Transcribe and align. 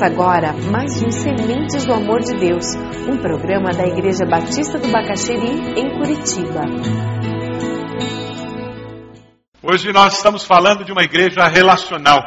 Começa 0.00 0.06
agora 0.06 0.52
mais 0.54 1.02
um 1.02 1.10
Sementes 1.10 1.84
do 1.84 1.92
Amor 1.92 2.20
de 2.20 2.34
Deus, 2.34 2.64
um 3.06 3.18
programa 3.18 3.70
da 3.70 3.86
Igreja 3.86 4.24
Batista 4.24 4.78
do 4.78 4.88
Bacaxeri, 4.88 5.78
em 5.78 5.98
Curitiba. 5.98 6.62
Hoje 9.62 9.92
nós 9.92 10.14
estamos 10.14 10.42
falando 10.42 10.86
de 10.86 10.92
uma 10.92 11.02
igreja 11.02 11.46
relacional. 11.48 12.18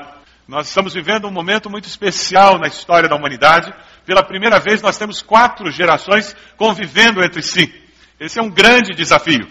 Nós 0.47 0.67
estamos 0.67 0.93
vivendo 0.93 1.27
um 1.27 1.31
momento 1.31 1.67
muito 1.67 1.87
especial 1.87 2.59
na 2.59 2.67
história 2.67 3.09
da 3.09 3.15
humanidade. 3.15 3.73
Pela 4.05 4.21
primeira 4.21 4.59
vez 4.59 4.79
nós 4.79 4.95
temos 4.95 5.23
quatro 5.23 5.71
gerações 5.71 6.35
convivendo 6.55 7.23
entre 7.23 7.41
si. 7.41 7.73
Esse 8.19 8.37
é 8.37 8.43
um 8.43 8.51
grande 8.51 8.93
desafio. 8.93 9.47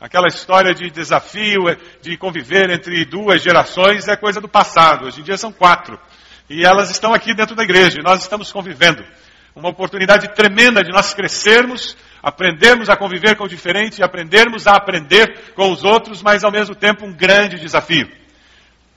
Aquela 0.00 0.28
história 0.28 0.72
de 0.72 0.90
desafio, 0.90 1.64
de 2.00 2.16
conviver 2.16 2.70
entre 2.70 3.04
duas 3.04 3.42
gerações 3.42 4.08
é 4.08 4.16
coisa 4.16 4.40
do 4.40 4.48
passado. 4.48 5.04
Hoje 5.04 5.20
em 5.20 5.24
dia 5.24 5.36
são 5.36 5.52
quatro. 5.52 5.98
E 6.48 6.64
elas 6.64 6.90
estão 6.90 7.12
aqui 7.12 7.34
dentro 7.34 7.54
da 7.54 7.62
igreja 7.62 7.98
e 8.00 8.02
nós 8.02 8.22
estamos 8.22 8.50
convivendo. 8.50 9.04
Uma 9.54 9.68
oportunidade 9.68 10.34
tremenda 10.34 10.82
de 10.82 10.90
nós 10.90 11.12
crescermos, 11.12 11.96
aprendermos 12.22 12.88
a 12.88 12.96
conviver 12.96 13.36
com 13.36 13.44
o 13.44 13.48
diferente 13.48 13.98
e 13.98 14.02
aprendermos 14.02 14.66
a 14.66 14.72
aprender 14.72 15.52
com 15.54 15.70
os 15.70 15.84
outros, 15.84 16.22
mas 16.22 16.44
ao 16.44 16.50
mesmo 16.50 16.74
tempo 16.74 17.04
um 17.04 17.12
grande 17.12 17.58
desafio. 17.58 18.08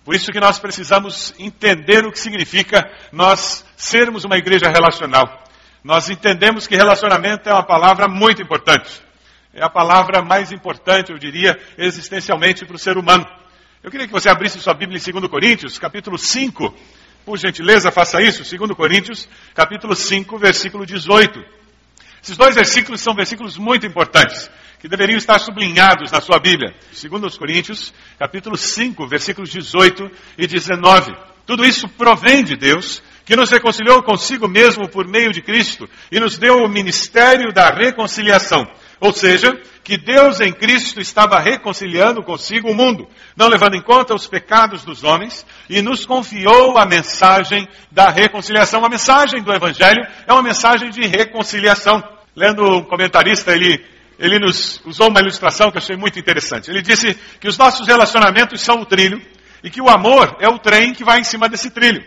Por 0.06 0.16
isso 0.16 0.32
que 0.32 0.40
nós 0.40 0.60
precisamos 0.60 1.34
entender 1.38 2.06
o 2.06 2.12
que 2.12 2.20
significa 2.20 2.90
nós 3.12 3.66
sermos 3.76 4.24
uma 4.24 4.38
igreja 4.38 4.70
relacional. 4.70 5.44
Nós 5.84 6.10
entendemos 6.10 6.68
que 6.68 6.76
relacionamento 6.76 7.50
é 7.50 7.54
uma 7.54 7.66
palavra 7.66 8.08
muito 8.08 8.42
importante. 8.42 8.90
É 9.54 9.64
a 9.64 9.70
palavra 9.70 10.22
mais 10.22 10.52
importante, 10.52 11.12
eu 11.12 11.18
diria, 11.18 11.60
existencialmente 11.78 12.66
para 12.66 12.76
o 12.76 12.80
ser 12.80 12.98
humano. 12.98 13.26
Eu 13.84 13.92
queria 13.92 14.08
que 14.08 14.14
você 14.14 14.30
abrisse 14.30 14.60
sua 14.60 14.74
Bíblia 14.74 14.98
em 15.00 15.12
2 15.12 15.28
Coríntios, 15.28 15.78
capítulo 15.78 16.18
5, 16.18 16.74
por 17.26 17.38
gentileza, 17.38 17.92
faça 17.92 18.22
isso. 18.22 18.44
2 18.44 18.72
Coríntios, 18.72 19.28
capítulo 19.54 19.96
5, 19.96 20.38
versículo 20.38 20.86
18. 20.86 21.40
Esses 22.24 22.38
dois 22.38 22.54
versículos 22.54 23.02
são 23.02 23.16
versículos 23.16 23.58
muito 23.58 23.86
importantes, 23.86 24.50
que 24.80 24.88
deveriam 24.88 25.18
estar 25.18 25.40
sublinhados 25.40 26.12
na 26.12 26.22
sua 26.22 26.40
Bíblia. 26.40 26.74
2 26.92 27.38
Coríntios, 27.38 27.94
capítulo 28.20 28.58
5, 28.58 29.08
versículos 29.08 29.50
18 29.50 30.10
e 30.38 30.48
19. 30.48 31.16
Tudo 31.46 31.66
isso 31.66 31.88
provém 31.90 32.44
de 32.44 32.56
Deus, 32.56 33.02
que 33.26 33.36
nos 33.36 33.50
reconciliou 33.50 34.04
consigo 34.04 34.48
mesmo 34.48 34.88
por 34.90 35.08
meio 35.08 35.32
de 35.32 35.42
Cristo 35.42 35.90
e 36.12 36.20
nos 36.20 36.38
deu 36.38 36.58
o 36.58 36.70
ministério 36.70 37.52
da 37.54 37.70
reconciliação. 37.70 38.68
Ou 39.02 39.12
seja, 39.12 39.60
que 39.84 39.98
Deus 39.98 40.40
em 40.40 40.54
Cristo 40.54 41.02
estava 41.02 41.40
reconciliando 41.40 42.22
consigo 42.22 42.70
o 42.70 42.76
mundo, 42.76 43.10
não 43.36 43.48
levando 43.48 43.74
em 43.74 43.82
conta 43.82 44.14
os 44.14 44.28
pecados 44.28 44.86
dos 44.86 45.04
homens, 45.04 45.44
e 45.68 45.82
nos 45.82 46.06
confiou 46.06 46.78
a 46.78 46.86
mensagem 46.86 47.68
da 47.92 48.12
reconciliação. 48.12 48.86
A 48.86 48.90
mensagem 48.90 49.42
do 49.42 49.52
Evangelho 49.52 50.06
é 50.28 50.32
uma 50.32 50.44
mensagem 50.44 50.92
de 50.92 51.08
reconciliação. 51.08 52.04
Lendo 52.36 52.64
um 52.64 52.84
comentarista, 52.84 53.54
ele, 53.54 53.84
ele 54.20 54.38
nos 54.38 54.80
usou 54.86 55.10
uma 55.10 55.20
ilustração 55.20 55.72
que 55.72 55.78
eu 55.78 55.82
achei 55.82 55.98
muito 55.98 56.20
interessante. 56.20 56.70
Ele 56.70 56.84
disse 56.84 57.16
que 57.40 57.48
os 57.48 57.58
nossos 57.58 57.88
relacionamentos 57.88 58.62
são 58.62 58.82
o 58.82 58.86
trilho, 58.86 59.20
e 59.64 59.70
que 59.72 59.82
o 59.82 59.90
amor 59.90 60.38
é 60.40 60.48
o 60.48 60.60
trem 60.60 60.94
que 60.94 61.04
vai 61.04 61.20
em 61.20 61.24
cima 61.24 61.50
desse 61.50 61.72
trilho. 61.72 62.04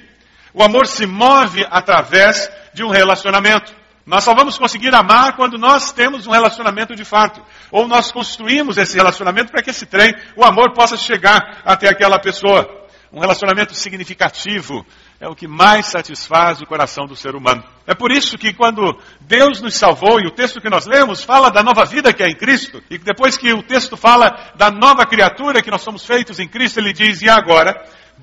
O 0.52 0.62
amor 0.62 0.86
se 0.86 1.06
move 1.06 1.66
através 1.68 2.48
de 2.72 2.84
um 2.84 2.88
relacionamento. 2.88 3.74
Nós 4.06 4.22
só 4.22 4.34
vamos 4.34 4.58
conseguir 4.58 4.94
amar 4.94 5.34
quando 5.34 5.56
nós 5.56 5.90
temos 5.90 6.26
um 6.26 6.30
relacionamento 6.30 6.94
de 6.94 7.04
fato. 7.04 7.42
Ou 7.70 7.88
nós 7.88 8.12
construímos 8.12 8.76
esse 8.76 8.96
relacionamento 8.96 9.50
para 9.50 9.62
que 9.62 9.70
esse 9.70 9.86
trem, 9.86 10.14
o 10.36 10.44
amor, 10.44 10.72
possa 10.74 10.96
chegar 10.96 11.62
até 11.64 11.88
aquela 11.88 12.18
pessoa. 12.18 12.84
Um 13.10 13.20
relacionamento 13.20 13.74
significativo 13.74 14.84
é 15.20 15.28
o 15.28 15.34
que 15.34 15.46
mais 15.46 15.86
satisfaz 15.86 16.60
o 16.60 16.66
coração 16.66 17.06
do 17.06 17.14
ser 17.14 17.34
humano. 17.34 17.64
É 17.86 17.94
por 17.94 18.10
isso 18.10 18.36
que 18.36 18.52
quando 18.52 18.98
Deus 19.20 19.62
nos 19.62 19.76
salvou, 19.76 20.20
e 20.20 20.26
o 20.26 20.32
texto 20.32 20.60
que 20.60 20.68
nós 20.68 20.84
lemos 20.84 21.22
fala 21.22 21.48
da 21.48 21.62
nova 21.62 21.84
vida 21.84 22.12
que 22.12 22.22
é 22.22 22.28
em 22.28 22.34
Cristo, 22.34 22.82
e 22.90 22.98
depois 22.98 23.36
que 23.36 23.52
o 23.52 23.62
texto 23.62 23.96
fala 23.96 24.52
da 24.56 24.70
nova 24.70 25.06
criatura 25.06 25.62
que 25.62 25.70
nós 25.70 25.82
somos 25.82 26.04
feitos 26.04 26.40
em 26.40 26.48
Cristo, 26.48 26.80
ele 26.80 26.92
diz, 26.92 27.22
e 27.22 27.28
agora? 27.28 27.74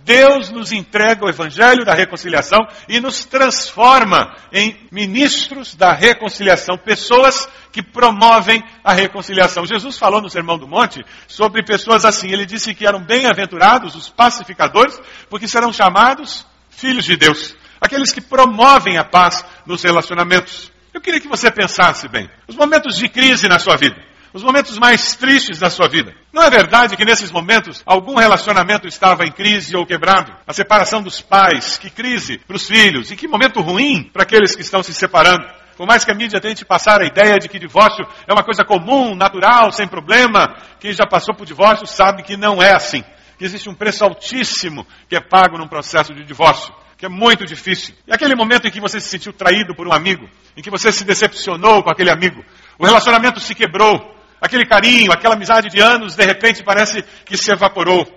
Deus 0.04 0.50
nos 0.50 0.72
entrega 0.72 1.26
o 1.26 1.30
evangelho 1.30 1.86
da 1.86 1.94
reconciliação 1.94 2.60
e 2.88 3.00
nos 3.00 3.26
transforma 3.26 4.36
em 4.52 4.76
ministros 4.92 5.76
da 5.76 5.94
reconciliação, 5.94 6.78
pessoas 6.78 7.48
que 7.72 7.82
promovem 7.82 8.64
a 8.84 8.94
reconciliação. 8.94 9.66
Jesus 9.66 9.98
falou 9.98 10.22
no 10.22 10.30
Sermão 10.30 10.58
do 10.58 10.68
Monte 10.68 11.04
sobre 11.28 11.64
pessoas 11.64 12.06
assim. 12.06 12.30
Ele 12.30 12.46
disse 12.46 12.74
que 12.74 12.86
eram 12.86 13.04
bem-aventurados 13.04 13.96
os 13.96 14.10
pacificadores, 14.10 15.00
porque 15.30 15.48
serão 15.48 15.72
chamados 15.72 16.46
filhos 16.70 17.06
de 17.06 17.16
Deus, 17.16 17.56
aqueles 17.80 18.12
que 18.12 18.22
promovem 18.22 18.98
a 18.98 19.04
paz 19.04 19.46
nos 19.66 19.84
relacionamentos. 19.84 20.72
Eu 20.94 21.00
queria 21.00 21.22
que 21.22 21.28
você 21.28 21.50
pensasse 21.50 22.08
bem. 22.08 22.30
Os 22.48 22.56
momentos 22.56 22.98
de 22.98 23.08
crise 23.08 23.48
na 23.48 23.60
sua 23.60 23.78
vida 23.78 24.11
os 24.34 24.44
momentos 24.44 24.78
mais 24.78 25.16
tristes 25.16 25.60
da 25.60 25.70
sua 25.70 25.88
vida. 25.88 26.14
Não 26.32 26.44
é 26.44 26.50
verdade 26.50 26.96
que 26.96 27.06
nesses 27.06 27.32
momentos 27.32 27.82
algum 27.86 28.16
relacionamento 28.16 28.88
estava 28.88 29.26
em 29.26 29.32
crise 29.32 29.76
ou 29.76 29.86
quebrado? 29.86 30.34
A 30.48 30.54
separação 30.54 31.02
dos 31.02 31.22
pais, 31.22 31.78
que 31.78 31.90
crise 31.90 32.38
para 32.40 32.56
os 32.56 32.68
filhos, 32.68 33.12
e 33.12 33.16
que 33.16 33.28
momento 33.28 33.62
ruim 33.62 34.04
para 34.04 34.24
aqueles 34.24 34.56
que 34.56 34.62
estão 34.62 34.82
se 34.82 34.94
separando. 34.94 35.46
Por 35.76 35.88
mais 35.88 36.06
que 36.06 36.12
a 36.12 36.16
mídia 36.16 36.40
tente 36.40 36.64
passar 36.64 37.02
a 37.02 37.06
ideia 37.06 37.38
de 37.40 37.50
que 37.50 37.60
divórcio 37.60 38.06
é 38.28 38.34
uma 38.34 38.44
coisa 38.44 38.64
comum, 38.64 39.16
natural, 39.16 39.72
sem 39.72 39.88
problema, 39.88 40.56
quem 40.80 40.94
já 40.94 41.06
passou 41.06 41.36
por 41.36 41.46
divórcio 41.46 41.88
sabe 41.88 42.24
que 42.24 42.38
não 42.38 42.62
é 42.62 42.72
assim. 42.74 43.04
Que 43.38 43.46
existe 43.46 43.70
um 43.70 43.74
preço 43.74 44.04
altíssimo 44.04 44.86
que 45.10 45.16
é 45.16 45.20
pago 45.20 45.58
num 45.58 45.68
processo 45.68 46.14
de 46.14 46.24
divórcio 46.24 46.74
que 47.02 47.06
é 47.08 47.10
muito 47.10 47.48
difícil. 47.48 47.96
E 48.06 48.14
aquele 48.14 48.36
momento 48.36 48.68
em 48.68 48.72
que 48.72 48.80
você 48.80 49.02
se 49.02 49.10
sentiu 49.10 49.34
traído 49.34 49.74
por 49.74 49.88
um 49.88 49.92
amigo, 49.92 50.30
em 50.56 50.62
que 50.62 50.70
você 50.70 50.92
se 50.92 51.04
decepcionou 51.04 51.82
com 51.82 51.90
aquele 51.90 52.12
amigo, 52.12 52.46
o 52.78 52.86
relacionamento 52.86 53.40
se 53.40 53.56
quebrou, 53.56 53.98
Aquele 54.42 54.66
carinho, 54.66 55.12
aquela 55.12 55.36
amizade 55.36 55.70
de 55.70 55.80
anos, 55.80 56.16
de 56.16 56.26
repente 56.26 56.64
parece 56.64 57.04
que 57.24 57.38
se 57.38 57.52
evaporou. 57.52 58.08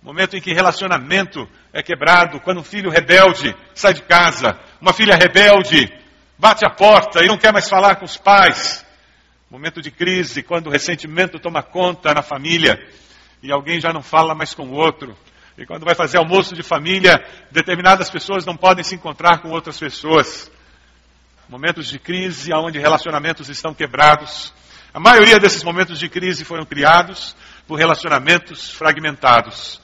Momento 0.00 0.36
em 0.36 0.40
que 0.40 0.54
relacionamento 0.54 1.48
é 1.72 1.82
quebrado, 1.82 2.38
quando 2.40 2.60
um 2.60 2.64
filho 2.64 2.88
rebelde 2.88 3.52
sai 3.74 3.92
de 3.92 4.02
casa, 4.02 4.56
uma 4.80 4.92
filha 4.92 5.16
rebelde 5.16 5.92
bate 6.38 6.64
a 6.64 6.70
porta 6.70 7.24
e 7.24 7.26
não 7.26 7.36
quer 7.36 7.52
mais 7.52 7.68
falar 7.68 7.96
com 7.96 8.04
os 8.04 8.16
pais. 8.16 8.86
Momento 9.50 9.82
de 9.82 9.90
crise, 9.90 10.44
quando 10.44 10.68
o 10.68 10.70
ressentimento 10.70 11.40
toma 11.40 11.62
conta 11.62 12.14
na 12.14 12.22
família 12.22 12.78
e 13.42 13.50
alguém 13.50 13.80
já 13.80 13.92
não 13.92 14.02
fala 14.02 14.34
mais 14.34 14.54
com 14.54 14.68
o 14.68 14.74
outro. 14.74 15.16
E 15.58 15.66
quando 15.66 15.84
vai 15.84 15.96
fazer 15.96 16.18
almoço 16.18 16.54
de 16.54 16.62
família, 16.62 17.24
determinadas 17.50 18.08
pessoas 18.08 18.44
não 18.46 18.56
podem 18.56 18.84
se 18.84 18.94
encontrar 18.94 19.38
com 19.38 19.50
outras 19.50 19.78
pessoas. 19.78 20.48
Momentos 21.48 21.88
de 21.88 21.98
crise 21.98 22.52
onde 22.52 22.78
relacionamentos 22.78 23.48
estão 23.48 23.72
quebrados, 23.74 24.52
a 24.96 24.98
maioria 24.98 25.38
desses 25.38 25.62
momentos 25.62 25.98
de 25.98 26.08
crise 26.08 26.42
foram 26.42 26.64
criados 26.64 27.36
por 27.68 27.78
relacionamentos 27.78 28.70
fragmentados. 28.70 29.78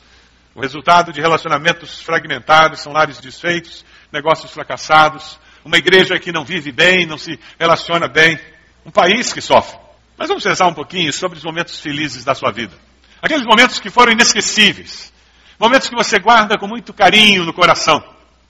O 0.55 0.63
resultado 0.63 1.13
de 1.13 1.21
relacionamentos 1.21 2.01
fragmentados 2.01 2.81
são 2.81 2.95
lares 2.95 3.21
desfeitos, 3.21 3.85
negócios 4.11 4.51
fracassados, 4.51 5.39
uma 5.63 5.77
igreja 5.77 6.19
que 6.19 6.33
não 6.33 6.47
vive 6.47 6.73
bem, 6.73 7.05
não 7.05 7.19
se 7.19 7.39
relaciona 7.61 8.09
bem, 8.09 8.41
um 8.87 8.91
país 8.91 9.35
que 9.35 9.43
sofre. 9.43 9.79
Mas 10.17 10.29
vamos 10.29 10.45
pensar 10.45 10.67
um 10.67 10.73
pouquinho 10.73 11.13
sobre 11.13 11.37
os 11.37 11.45
momentos 11.45 11.79
felizes 11.79 12.25
da 12.25 12.35
sua 12.35 12.51
vida. 12.51 12.73
Aqueles 13.21 13.45
momentos 13.45 13.79
que 13.79 13.91
foram 13.91 14.13
inesquecíveis. 14.13 15.13
Momentos 15.61 15.91
que 15.91 15.95
você 15.95 16.19
guarda 16.19 16.57
com 16.57 16.67
muito 16.67 16.95
carinho 16.95 17.45
no 17.45 17.53
coração. 17.53 18.03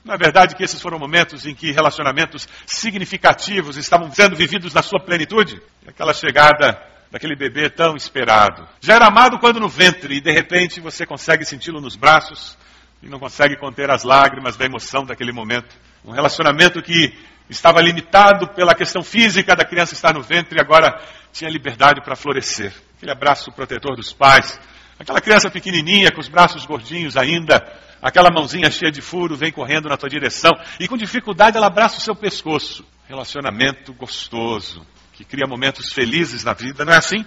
Na 0.05 0.17
verdade, 0.17 0.57
que 0.57 0.65
esses 0.65 0.81
foram 0.81 0.99
momentos 0.99 1.47
em 1.47 1.55
que 1.55 1.71
relacionamentos 1.71 2.49
significativos 2.67 3.77
estavam 3.77 4.11
sendo 4.13 4.35
vividos 4.35 4.75
na 4.75 4.83
sua 4.83 4.99
plenitude. 4.99 5.63
Aquela 5.87 6.13
chegada 6.13 6.81
daquele 7.11 7.37
bebê 7.37 7.71
tão 7.71 7.95
esperado. 7.95 8.67
Já 8.81 8.95
era 8.95 9.07
amado 9.07 9.39
quando 9.39 9.61
no 9.61 9.69
ventre 9.69 10.17
e 10.17 10.21
de 10.21 10.33
repente 10.33 10.81
você 10.81 11.07
consegue 11.07 11.45
senti-lo 11.45 11.81
nos 11.81 11.95
braços 11.95 12.57
e 13.03 13.09
não 13.09 13.19
consegue 13.19 13.57
conter 13.57 13.91
as 13.91 14.03
lágrimas 14.03 14.57
da 14.57 14.65
emoção 14.65 15.05
daquele 15.05 15.31
momento. 15.31 15.77
Um 16.05 16.11
relacionamento 16.11 16.83
que 16.83 17.13
estava 17.49 17.81
limitado 17.81 18.49
pela 18.55 18.75
questão 18.75 19.03
física 19.05 19.55
da 19.55 19.65
criança 19.65 19.95
estar 19.95 20.15
no 20.15 20.23
ventre 20.23 20.59
e 20.59 20.61
agora 20.61 21.01
tinha 21.33 21.51
liberdade 21.51 22.01
para 22.03 22.17
florescer. 22.17 22.73
Aquele 22.97 23.13
abraço 23.13 23.53
protetor 23.53 23.95
dos 23.95 24.13
pais. 24.13 24.59
Aquela 24.99 25.21
criança 25.21 25.51
pequenininha 25.51 26.11
com 26.11 26.21
os 26.21 26.29
braços 26.29 26.65
gordinhos 26.65 27.17
ainda 27.17 27.63
Aquela 28.03 28.31
mãozinha 28.35 28.69
cheia 28.69 28.91
de 28.91 29.01
furo 29.01 29.37
vem 29.37 29.53
correndo 29.53 29.89
na 29.89 29.97
tua 29.97 30.09
direção 30.09 30.51
e 30.81 30.89
com 30.89 30.97
dificuldade 30.97 31.57
ela 31.57 31.69
abraça 31.69 31.99
o 31.99 32.01
seu 32.01 32.17
pescoço. 32.17 32.85
Relacionamento 33.09 33.95
gostoso, 33.95 34.85
que 35.13 35.25
cria 35.25 35.47
momentos 35.47 35.93
felizes 35.93 36.43
na 36.43 36.53
vida, 36.53 36.85
não 36.85 36.93
é 36.93 36.97
assim? 36.97 37.25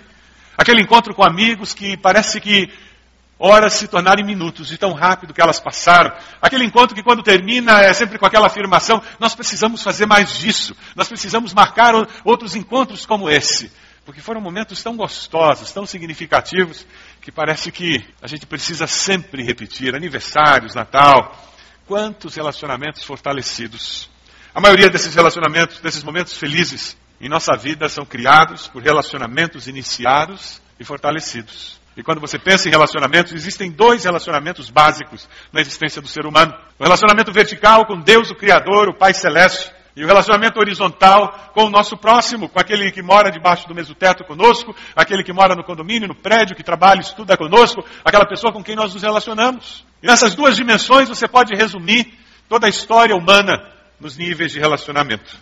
Aquele 0.58 0.82
encontro 0.82 1.16
com 1.16 1.24
amigos 1.24 1.74
que 1.74 1.96
parece 1.96 2.42
que 2.42 2.70
horas 3.40 3.74
se 3.74 3.88
tornarem 3.88 4.26
minutos, 4.26 4.68
de 4.68 4.78
tão 4.78 4.92
rápido 4.94 5.34
que 5.34 5.42
elas 5.42 5.60
passaram. 5.60 6.14
Aquele 6.42 6.66
encontro 6.66 6.96
que 6.96 7.04
quando 7.04 7.24
termina 7.24 7.82
é 7.82 7.94
sempre 7.94 8.18
com 8.18 8.26
aquela 8.26 8.48
afirmação, 8.48 9.02
nós 9.20 9.34
precisamos 9.34 9.82
fazer 9.82 10.06
mais 10.06 10.38
disso, 10.38 10.76
nós 10.96 11.08
precisamos 11.08 11.54
marcar 11.54 11.94
outros 12.24 12.56
encontros 12.56 13.06
como 13.06 13.30
esse. 13.30 13.72
Porque 14.06 14.22
foram 14.22 14.40
momentos 14.40 14.84
tão 14.84 14.96
gostosos, 14.96 15.72
tão 15.72 15.86
significativos, 15.86 16.86
que 17.22 17.32
parece 17.32 17.72
que 17.72 18.06
a 18.22 18.28
gente 18.28 18.46
precisa 18.46 18.86
sempre 18.86 19.44
repetir. 19.44 19.96
Aniversários, 19.96 20.76
Natal, 20.76 21.36
quantos 21.88 22.36
relacionamentos 22.36 23.04
fortalecidos. 23.04 24.10
A 24.54 24.62
maioria 24.62 24.90
desses 24.90 25.16
relacionamentos, 25.16 25.80
desses 25.80 26.04
momentos 26.04 26.38
felizes 26.38 26.96
em 27.20 27.28
nossa 27.28 27.58
vida, 27.58 27.90
são 27.90 28.06
criados 28.06 28.68
por 28.68 28.84
relacionamentos 28.84 29.68
iniciados 29.68 30.62
e 30.80 30.86
fortalecidos. 30.86 31.82
E 31.98 32.04
quando 32.04 32.22
você 32.22 32.38
pensa 32.38 32.68
em 32.68 32.72
relacionamentos, 32.72 33.34
existem 33.34 33.72
dois 33.72 34.04
relacionamentos 34.04 34.70
básicos 34.70 35.28
na 35.52 35.62
existência 35.62 36.02
do 36.02 36.08
ser 36.08 36.26
humano: 36.26 36.54
o 36.78 36.84
relacionamento 36.84 37.32
vertical 37.32 37.86
com 37.86 38.00
Deus, 38.00 38.30
o 38.30 38.36
Criador, 38.36 38.90
o 38.90 38.94
Pai 38.94 39.14
Celeste, 39.14 39.72
e 39.96 40.04
o 40.04 40.08
relacionamento 40.08 40.60
horizontal 40.60 41.52
com 41.54 41.66
o 41.66 41.70
nosso 41.70 41.96
próximo, 41.96 42.50
com 42.50 42.60
aquele 42.60 42.92
que 42.92 43.02
mora 43.02 43.32
debaixo 43.32 43.68
do 43.68 43.74
mesmo 43.74 43.96
teto 43.96 44.26
conosco, 44.26 44.76
aquele 44.94 45.24
que 45.24 45.32
mora 45.32 45.56
no 45.56 45.64
condomínio, 45.64 46.08
no 46.08 46.16
prédio, 46.16 46.56
que 46.56 46.64
trabalha, 46.64 47.00
estuda 47.00 47.38
conosco, 47.38 47.84
aquela 48.04 48.26
pessoa 48.26 48.52
com 48.52 48.62
quem 48.62 48.76
nós 48.76 48.94
nos 48.94 49.04
relacionamos. 49.04 49.86
E 50.04 50.08
nessas 50.08 50.36
duas 50.36 50.58
dimensões 50.58 51.08
você 51.08 51.28
pode 51.28 51.56
resumir 51.56 52.14
toda 52.50 52.68
a 52.68 52.70
história 52.70 53.16
humana 53.16 53.72
nos 54.00 54.18
níveis 54.18 54.52
de 54.52 54.60
relacionamento. 54.60 55.38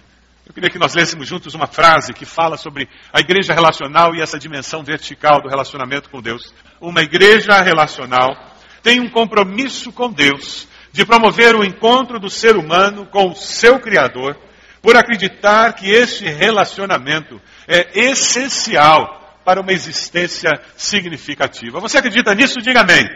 Eu 0.45 0.53
queria 0.53 0.69
que 0.69 0.77
nós 0.77 0.93
lêssemos 0.93 1.27
juntos 1.27 1.55
uma 1.55 1.67
frase 1.67 2.13
que 2.13 2.25
fala 2.25 2.57
sobre 2.57 2.87
a 3.11 3.21
igreja 3.21 3.53
relacional 3.53 4.13
e 4.13 4.21
essa 4.21 4.37
dimensão 4.37 4.83
vertical 4.83 5.41
do 5.41 5.49
relacionamento 5.49 6.09
com 6.09 6.21
Deus. 6.21 6.53
Uma 6.79 7.01
igreja 7.01 7.59
relacional 7.61 8.35
tem 8.83 8.99
um 8.99 9.09
compromisso 9.09 9.91
com 9.91 10.11
Deus 10.11 10.67
de 10.91 11.05
promover 11.05 11.55
o 11.55 11.63
encontro 11.63 12.19
do 12.19 12.29
ser 12.29 12.55
humano 12.55 13.07
com 13.07 13.31
o 13.31 13.35
seu 13.35 13.79
Criador, 13.79 14.37
por 14.83 14.97
acreditar 14.97 15.73
que 15.73 15.89
este 15.89 16.25
relacionamento 16.25 17.41
é 17.65 18.09
essencial 18.09 19.39
para 19.45 19.61
uma 19.61 19.71
existência 19.71 20.51
significativa. 20.75 21.79
Você 21.79 21.97
acredita 21.97 22.35
nisso? 22.35 22.61
Diga 22.61 22.81
amém. 22.81 23.09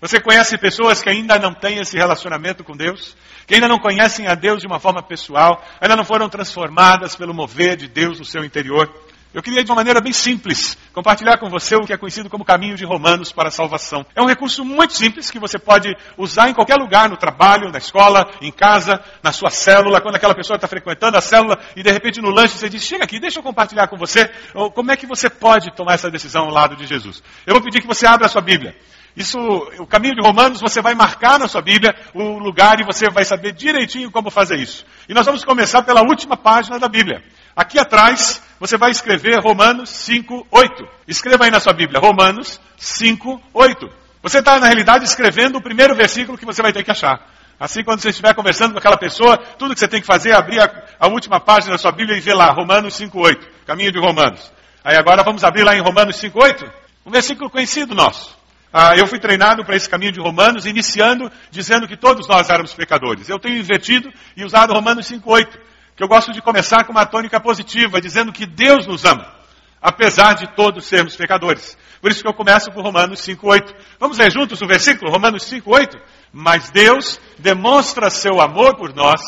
Você 0.00 0.18
conhece 0.20 0.56
pessoas 0.56 1.02
que 1.02 1.10
ainda 1.10 1.38
não 1.38 1.52
têm 1.52 1.78
esse 1.78 1.98
relacionamento 1.98 2.64
com 2.64 2.74
Deus? 2.74 3.14
Que 3.46 3.56
ainda 3.56 3.68
não 3.68 3.78
conhecem 3.78 4.26
a 4.26 4.34
Deus 4.34 4.62
de 4.62 4.66
uma 4.66 4.80
forma 4.80 5.02
pessoal? 5.02 5.62
Ainda 5.78 5.96
não 5.96 6.04
foram 6.04 6.30
transformadas 6.30 7.14
pelo 7.14 7.34
mover 7.34 7.76
de 7.76 7.86
Deus 7.86 8.18
no 8.18 8.24
seu 8.24 8.42
interior? 8.42 8.90
Eu 9.34 9.42
queria, 9.42 9.64
de 9.64 9.70
uma 9.72 9.74
maneira 9.74 10.00
bem 10.00 10.12
simples, 10.12 10.78
compartilhar 10.92 11.38
com 11.38 11.50
você 11.50 11.74
o 11.74 11.84
que 11.84 11.92
é 11.92 11.96
conhecido 11.96 12.30
como 12.30 12.44
caminho 12.44 12.76
de 12.76 12.84
Romanos 12.84 13.32
para 13.32 13.48
a 13.48 13.50
salvação. 13.50 14.06
É 14.14 14.22
um 14.22 14.26
recurso 14.26 14.64
muito 14.64 14.94
simples 14.94 15.28
que 15.28 15.40
você 15.40 15.58
pode 15.58 15.92
usar 16.16 16.48
em 16.48 16.54
qualquer 16.54 16.76
lugar, 16.76 17.10
no 17.10 17.16
trabalho, 17.16 17.72
na 17.72 17.78
escola, 17.78 18.30
em 18.40 18.52
casa, 18.52 19.02
na 19.24 19.32
sua 19.32 19.50
célula, 19.50 20.00
quando 20.00 20.14
aquela 20.14 20.36
pessoa 20.36 20.54
está 20.54 20.68
frequentando 20.68 21.18
a 21.18 21.20
célula 21.20 21.58
e 21.74 21.82
de 21.82 21.90
repente 21.90 22.20
no 22.22 22.30
lanche 22.30 22.56
você 22.56 22.68
diz: 22.68 22.84
Chega 22.84 23.02
aqui, 23.02 23.18
deixa 23.18 23.40
eu 23.40 23.42
compartilhar 23.42 23.88
com 23.88 23.96
você 23.96 24.30
como 24.72 24.92
é 24.92 24.96
que 24.96 25.04
você 25.04 25.28
pode 25.28 25.74
tomar 25.74 25.94
essa 25.94 26.08
decisão 26.08 26.44
ao 26.44 26.52
lado 26.52 26.76
de 26.76 26.86
Jesus. 26.86 27.20
Eu 27.44 27.54
vou 27.54 27.62
pedir 27.62 27.80
que 27.80 27.88
você 27.88 28.06
abra 28.06 28.26
a 28.26 28.28
sua 28.28 28.40
Bíblia. 28.40 28.76
Isso, 29.16 29.38
o 29.78 29.86
caminho 29.86 30.14
de 30.14 30.26
Romanos, 30.26 30.60
você 30.60 30.80
vai 30.80 30.94
marcar 30.94 31.38
na 31.38 31.46
sua 31.48 31.62
Bíblia 31.62 31.94
o 32.14 32.38
lugar 32.38 32.80
e 32.80 32.84
você 32.84 33.08
vai 33.10 33.24
saber 33.24 33.52
direitinho 33.52 34.10
como 34.10 34.30
fazer 34.30 34.58
isso. 34.58 34.84
E 35.08 35.14
nós 35.14 35.26
vamos 35.26 35.44
começar 35.44 35.82
pela 35.82 36.02
última 36.02 36.36
página 36.36 36.78
da 36.78 36.88
Bíblia. 36.88 37.22
Aqui 37.56 37.78
atrás, 37.78 38.42
você 38.58 38.76
vai 38.76 38.90
escrever 38.90 39.38
Romanos 39.40 39.90
5, 39.90 40.46
8. 40.50 40.84
Escreva 41.06 41.44
aí 41.44 41.50
na 41.50 41.60
sua 41.60 41.72
Bíblia, 41.72 42.00
Romanos 42.00 42.60
5, 42.76 43.40
8. 43.52 43.88
Você 44.22 44.38
está, 44.38 44.58
na 44.58 44.66
realidade, 44.66 45.04
escrevendo 45.04 45.58
o 45.58 45.62
primeiro 45.62 45.94
versículo 45.94 46.38
que 46.38 46.46
você 46.46 46.62
vai 46.62 46.72
ter 46.72 46.82
que 46.82 46.90
achar. 46.90 47.20
Assim, 47.58 47.84
quando 47.84 48.00
você 48.00 48.08
estiver 48.08 48.34
conversando 48.34 48.72
com 48.72 48.78
aquela 48.78 48.96
pessoa, 48.96 49.36
tudo 49.58 49.74
que 49.74 49.80
você 49.80 49.86
tem 49.86 50.00
que 50.00 50.06
fazer 50.06 50.30
é 50.30 50.34
abrir 50.34 50.60
a, 50.60 50.68
a 50.98 51.08
última 51.08 51.38
página 51.38 51.72
da 51.72 51.78
sua 51.78 51.92
Bíblia 51.92 52.16
e 52.16 52.20
ver 52.20 52.34
lá, 52.34 52.46
Romanos 52.50 52.94
5, 52.94 53.18
8. 53.18 53.46
Caminho 53.66 53.92
de 53.92 54.00
Romanos. 54.00 54.52
Aí 54.82 54.96
agora 54.96 55.22
vamos 55.22 55.44
abrir 55.44 55.62
lá 55.62 55.76
em 55.76 55.80
Romanos 55.80 56.16
5, 56.16 56.42
8. 56.42 56.64
Um 57.06 57.10
versículo 57.10 57.48
conhecido 57.48 57.94
nosso. 57.94 58.36
Ah, 58.72 58.96
eu 58.96 59.06
fui 59.06 59.20
treinado 59.20 59.64
para 59.64 59.76
esse 59.76 59.88
caminho 59.88 60.10
de 60.10 60.18
Romanos, 60.18 60.66
iniciando 60.66 61.30
dizendo 61.48 61.86
que 61.86 61.96
todos 61.96 62.26
nós 62.26 62.50
éramos 62.50 62.74
pecadores. 62.74 63.28
Eu 63.28 63.38
tenho 63.38 63.56
invertido 63.56 64.12
e 64.36 64.44
usado 64.44 64.72
Romanos 64.72 65.08
5,8, 65.08 65.46
que 65.96 66.02
eu 66.02 66.08
gosto 66.08 66.32
de 66.32 66.42
começar 66.42 66.84
com 66.84 66.92
uma 66.92 67.06
tônica 67.06 67.40
positiva, 67.40 68.00
dizendo 68.00 68.32
que 68.32 68.46
Deus 68.46 68.86
nos 68.86 69.04
ama, 69.04 69.32
apesar 69.80 70.34
de 70.34 70.54
todos 70.54 70.86
sermos 70.86 71.14
pecadores. 71.14 71.78
Por 72.00 72.10
isso 72.10 72.22
que 72.22 72.28
eu 72.28 72.34
começo 72.34 72.70
com 72.70 72.82
Romanos 72.82 73.20
5,8. 73.20 73.74
Vamos 73.98 74.18
ler 74.18 74.30
juntos 74.30 74.60
o 74.60 74.66
versículo, 74.66 75.10
Romanos 75.10 75.44
5,8? 75.44 76.00
Mas 76.32 76.70
Deus 76.70 77.20
demonstra 77.38 78.10
seu 78.10 78.40
amor 78.40 78.76
por 78.76 78.94
nós, 78.94 79.20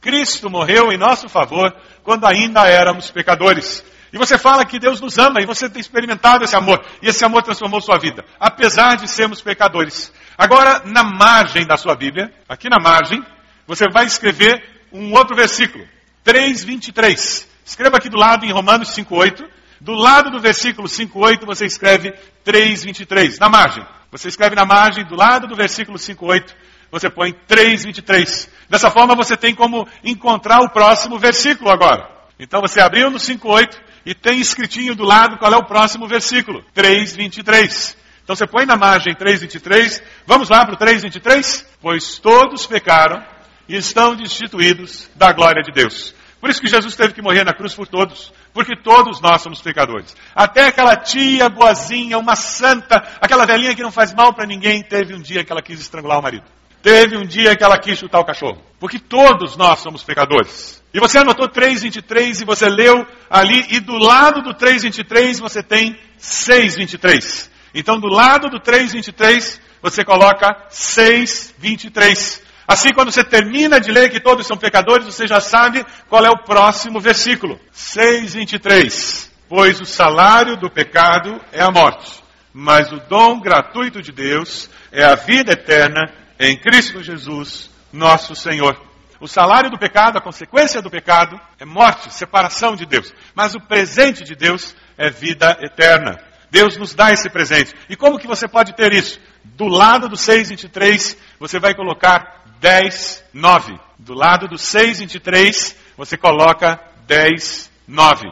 Cristo 0.00 0.50
morreu 0.50 0.92
em 0.92 0.98
nosso 0.98 1.28
favor 1.28 1.74
quando 2.02 2.26
ainda 2.26 2.66
éramos 2.68 3.10
pecadores. 3.10 3.84
E 4.12 4.18
você 4.18 4.36
fala 4.36 4.64
que 4.64 4.78
Deus 4.78 5.00
nos 5.00 5.18
ama 5.18 5.40
e 5.40 5.46
você 5.46 5.68
tem 5.70 5.80
experimentado 5.80 6.44
esse 6.44 6.56
amor. 6.56 6.84
E 7.00 7.08
esse 7.08 7.24
amor 7.24 7.42
transformou 7.42 7.80
sua 7.80 7.98
vida, 7.98 8.24
apesar 8.38 8.96
de 8.96 9.08
sermos 9.08 9.40
pecadores. 9.40 10.12
Agora, 10.36 10.82
na 10.84 11.04
margem 11.04 11.66
da 11.66 11.76
sua 11.76 11.94
Bíblia, 11.94 12.32
aqui 12.48 12.68
na 12.68 12.78
margem, 12.82 13.24
você 13.66 13.84
vai 13.92 14.06
escrever 14.06 14.62
um 14.92 15.12
outro 15.12 15.36
versículo, 15.36 15.86
3:23. 16.24 17.48
Escreva 17.64 17.96
aqui 17.96 18.08
do 18.08 18.16
lado 18.16 18.44
em 18.44 18.52
Romanos 18.52 18.90
5:8. 18.90 19.44
Do 19.80 19.92
lado 19.92 20.30
do 20.30 20.40
versículo 20.40 20.88
5:8 20.88 21.46
você 21.46 21.64
escreve 21.64 22.12
3:23 22.44 23.38
na 23.38 23.48
margem. 23.48 23.84
Você 24.10 24.28
escreve 24.28 24.54
na 24.54 24.64
margem 24.64 25.04
do 25.06 25.14
lado 25.14 25.46
do 25.46 25.56
versículo 25.56 25.98
5:8 25.98 26.54
você 26.90 27.08
põe 27.08 27.32
3:23. 27.46 28.48
Dessa 28.68 28.90
forma 28.90 29.14
você 29.14 29.36
tem 29.36 29.54
como 29.54 29.86
encontrar 30.04 30.60
o 30.60 30.70
próximo 30.70 31.18
versículo 31.18 31.70
agora. 31.70 32.08
Então 32.38 32.60
você 32.60 32.80
abriu 32.80 33.10
no 33.10 33.18
5:8 33.18 33.80
e 34.04 34.14
tem 34.14 34.40
escritinho 34.40 34.94
do 34.94 35.04
lado 35.04 35.38
qual 35.38 35.52
é 35.52 35.56
o 35.56 35.64
próximo 35.64 36.08
versículo, 36.08 36.64
3:23. 36.74 37.96
Então 38.24 38.34
você 38.34 38.46
põe 38.46 38.66
na 38.66 38.76
margem 38.76 39.14
3:23. 39.14 40.02
Vamos 40.26 40.48
lá 40.48 40.64
para 40.64 40.74
o 40.74 40.76
3:23? 40.76 41.64
Pois 41.80 42.18
todos 42.18 42.66
pecaram 42.66 43.24
e 43.70 43.76
estão 43.76 44.16
destituídos 44.16 45.08
da 45.14 45.32
glória 45.32 45.62
de 45.62 45.70
Deus. 45.70 46.12
Por 46.40 46.50
isso 46.50 46.60
que 46.60 46.66
Jesus 46.66 46.96
teve 46.96 47.14
que 47.14 47.22
morrer 47.22 47.44
na 47.44 47.54
cruz 47.54 47.72
por 47.72 47.86
todos, 47.86 48.32
porque 48.52 48.74
todos 48.74 49.20
nós 49.20 49.42
somos 49.42 49.60
pecadores. 49.60 50.16
Até 50.34 50.66
aquela 50.66 50.96
tia 50.96 51.48
boazinha, 51.48 52.18
uma 52.18 52.34
santa, 52.34 52.96
aquela 53.20 53.46
velhinha 53.46 53.74
que 53.74 53.82
não 53.82 53.92
faz 53.92 54.12
mal 54.12 54.34
para 54.34 54.44
ninguém, 54.44 54.82
teve 54.82 55.14
um 55.14 55.20
dia 55.20 55.44
que 55.44 55.52
ela 55.52 55.62
quis 55.62 55.78
estrangular 55.78 56.18
o 56.18 56.22
marido. 56.22 56.44
Teve 56.82 57.16
um 57.16 57.24
dia 57.24 57.54
que 57.54 57.62
ela 57.62 57.78
quis 57.78 57.96
chutar 57.96 58.18
o 58.18 58.24
cachorro. 58.24 58.60
Porque 58.80 58.98
todos 58.98 59.56
nós 59.56 59.78
somos 59.78 60.02
pecadores. 60.02 60.82
E 60.92 60.98
você 60.98 61.18
anotou 61.18 61.48
3,23 61.48 62.40
e 62.40 62.44
você 62.44 62.68
leu 62.68 63.06
ali, 63.28 63.66
e 63.70 63.78
do 63.78 63.98
lado 63.98 64.42
do 64.42 64.52
3,23 64.52 65.38
você 65.38 65.62
tem 65.62 65.96
6,23. 66.18 67.48
Então, 67.72 68.00
do 68.00 68.08
lado 68.08 68.48
do 68.48 68.58
3,23 68.58 69.60
você 69.80 70.04
coloca 70.04 70.56
6,23. 70.70 72.49
Assim, 72.70 72.92
quando 72.92 73.10
você 73.10 73.24
termina 73.24 73.80
de 73.80 73.90
ler 73.90 74.10
que 74.10 74.20
todos 74.20 74.46
são 74.46 74.56
pecadores, 74.56 75.04
você 75.04 75.26
já 75.26 75.40
sabe 75.40 75.84
qual 76.08 76.24
é 76.24 76.30
o 76.30 76.44
próximo 76.44 77.00
versículo. 77.00 77.58
6,23. 77.74 79.28
Pois 79.48 79.80
o 79.80 79.84
salário 79.84 80.56
do 80.56 80.70
pecado 80.70 81.40
é 81.50 81.60
a 81.60 81.72
morte, 81.72 82.22
mas 82.54 82.92
o 82.92 83.00
dom 83.08 83.40
gratuito 83.40 84.00
de 84.00 84.12
Deus 84.12 84.70
é 84.92 85.02
a 85.02 85.16
vida 85.16 85.50
eterna 85.50 86.14
em 86.38 86.56
Cristo 86.56 87.02
Jesus, 87.02 87.68
nosso 87.92 88.36
Senhor. 88.36 88.80
O 89.20 89.26
salário 89.26 89.68
do 89.68 89.76
pecado, 89.76 90.18
a 90.18 90.22
consequência 90.22 90.80
do 90.80 90.88
pecado, 90.88 91.40
é 91.58 91.64
morte, 91.64 92.14
separação 92.14 92.76
de 92.76 92.86
Deus. 92.86 93.12
Mas 93.34 93.52
o 93.56 93.60
presente 93.60 94.22
de 94.22 94.36
Deus 94.36 94.76
é 94.96 95.10
vida 95.10 95.58
eterna. 95.60 96.20
Deus 96.52 96.76
nos 96.76 96.94
dá 96.94 97.10
esse 97.10 97.28
presente. 97.30 97.74
E 97.88 97.96
como 97.96 98.16
que 98.16 98.28
você 98.28 98.46
pode 98.46 98.76
ter 98.76 98.92
isso? 98.92 99.18
Do 99.42 99.66
lado 99.66 100.08
do 100.08 100.14
6,23, 100.14 101.16
você 101.40 101.58
vai 101.58 101.74
colocar 101.74 102.40
10, 102.60 103.24
9. 103.32 103.80
Do 103.98 104.14
lado 104.14 104.46
do 104.46 104.56
6,23, 104.56 105.74
você 105.96 106.16
coloca 106.16 106.78
10, 107.06 107.70
9. 107.88 108.30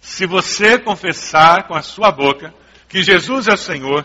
Se 0.00 0.26
você 0.26 0.78
confessar 0.78 1.66
com 1.68 1.74
a 1.74 1.82
sua 1.82 2.10
boca 2.10 2.52
que 2.88 3.02
Jesus 3.02 3.48
é 3.48 3.54
o 3.54 3.58
Senhor 3.58 4.04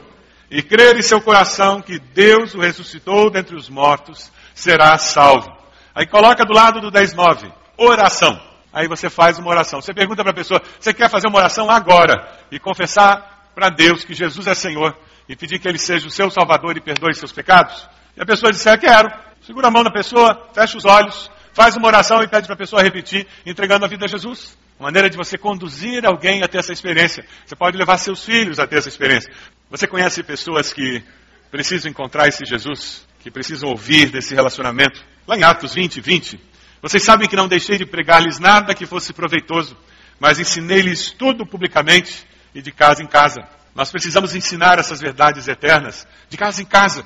e 0.49 0.61
crer 0.61 0.97
em 0.97 1.01
seu 1.01 1.21
coração 1.21 1.81
que 1.81 1.97
Deus 1.97 2.53
o 2.53 2.59
ressuscitou 2.59 3.29
dentre 3.29 3.55
os 3.55 3.69
mortos, 3.69 4.31
será 4.53 4.97
salvo. 4.97 5.49
Aí 5.95 6.05
coloca 6.05 6.45
do 6.45 6.53
lado 6.53 6.81
do 6.81 6.91
10.9, 6.91 7.51
oração. 7.77 8.39
Aí 8.73 8.87
você 8.87 9.09
faz 9.09 9.37
uma 9.37 9.49
oração. 9.49 9.81
Você 9.81 9.93
pergunta 9.93 10.23
para 10.23 10.31
a 10.31 10.35
pessoa, 10.35 10.61
você 10.79 10.93
quer 10.93 11.09
fazer 11.09 11.27
uma 11.27 11.37
oração 11.37 11.69
agora 11.69 12.29
e 12.51 12.59
confessar 12.59 13.51
para 13.53 13.69
Deus 13.69 14.03
que 14.03 14.13
Jesus 14.13 14.47
é 14.47 14.53
Senhor 14.53 14.97
e 15.27 15.35
pedir 15.35 15.59
que 15.59 15.67
Ele 15.67 15.77
seja 15.77 16.07
o 16.07 16.11
seu 16.11 16.29
Salvador 16.29 16.75
e 16.77 16.81
perdoe 16.81 17.13
seus 17.13 17.31
pecados? 17.31 17.87
E 18.15 18.21
a 18.21 18.25
pessoa 18.25 18.51
disser, 18.51 18.79
quero. 18.79 19.30
Segura 19.45 19.69
a 19.69 19.71
mão 19.71 19.83
da 19.83 19.89
pessoa, 19.89 20.49
fecha 20.53 20.77
os 20.77 20.85
olhos, 20.85 21.31
faz 21.51 21.75
uma 21.75 21.87
oração 21.87 22.21
e 22.21 22.27
pede 22.27 22.45
para 22.45 22.53
a 22.53 22.57
pessoa 22.57 22.83
repetir, 22.83 23.25
entregando 23.43 23.83
a 23.83 23.87
vida 23.87 24.05
a 24.05 24.07
Jesus. 24.07 24.55
Uma 24.79 24.87
maneira 24.87 25.09
de 25.09 25.17
você 25.17 25.35
conduzir 25.35 26.05
alguém 26.05 26.43
a 26.43 26.47
ter 26.47 26.59
essa 26.59 26.71
experiência. 26.71 27.25
Você 27.43 27.55
pode 27.55 27.75
levar 27.75 27.97
seus 27.97 28.23
filhos 28.23 28.59
a 28.59 28.67
ter 28.67 28.77
essa 28.77 28.89
experiência. 28.89 29.33
Você 29.69 29.87
conhece 29.87 30.21
pessoas 30.21 30.71
que 30.71 31.03
precisam 31.49 31.89
encontrar 31.89 32.27
esse 32.27 32.45
Jesus, 32.45 33.05
que 33.19 33.31
precisam 33.31 33.69
ouvir 33.69 34.11
desse 34.11 34.35
relacionamento? 34.35 35.03
Lá 35.27 35.35
em 35.35 35.43
Atos 35.43 35.73
20, 35.73 36.01
20. 36.01 36.39
Vocês 36.79 37.03
sabem 37.03 37.27
que 37.27 37.35
não 37.35 37.47
deixei 37.47 37.79
de 37.79 37.85
pregar-lhes 37.85 38.37
nada 38.39 38.75
que 38.75 38.85
fosse 38.85 39.11
proveitoso, 39.11 39.75
mas 40.19 40.39
ensinei-lhes 40.39 41.09
tudo 41.11 41.47
publicamente 41.47 42.27
e 42.53 42.61
de 42.61 42.71
casa 42.71 43.01
em 43.01 43.07
casa. 43.07 43.41
Nós 43.73 43.89
precisamos 43.91 44.35
ensinar 44.35 44.77
essas 44.77 44.99
verdades 44.99 45.47
eternas 45.47 46.07
de 46.29 46.37
casa 46.37 46.61
em 46.61 46.65
casa. 46.65 47.03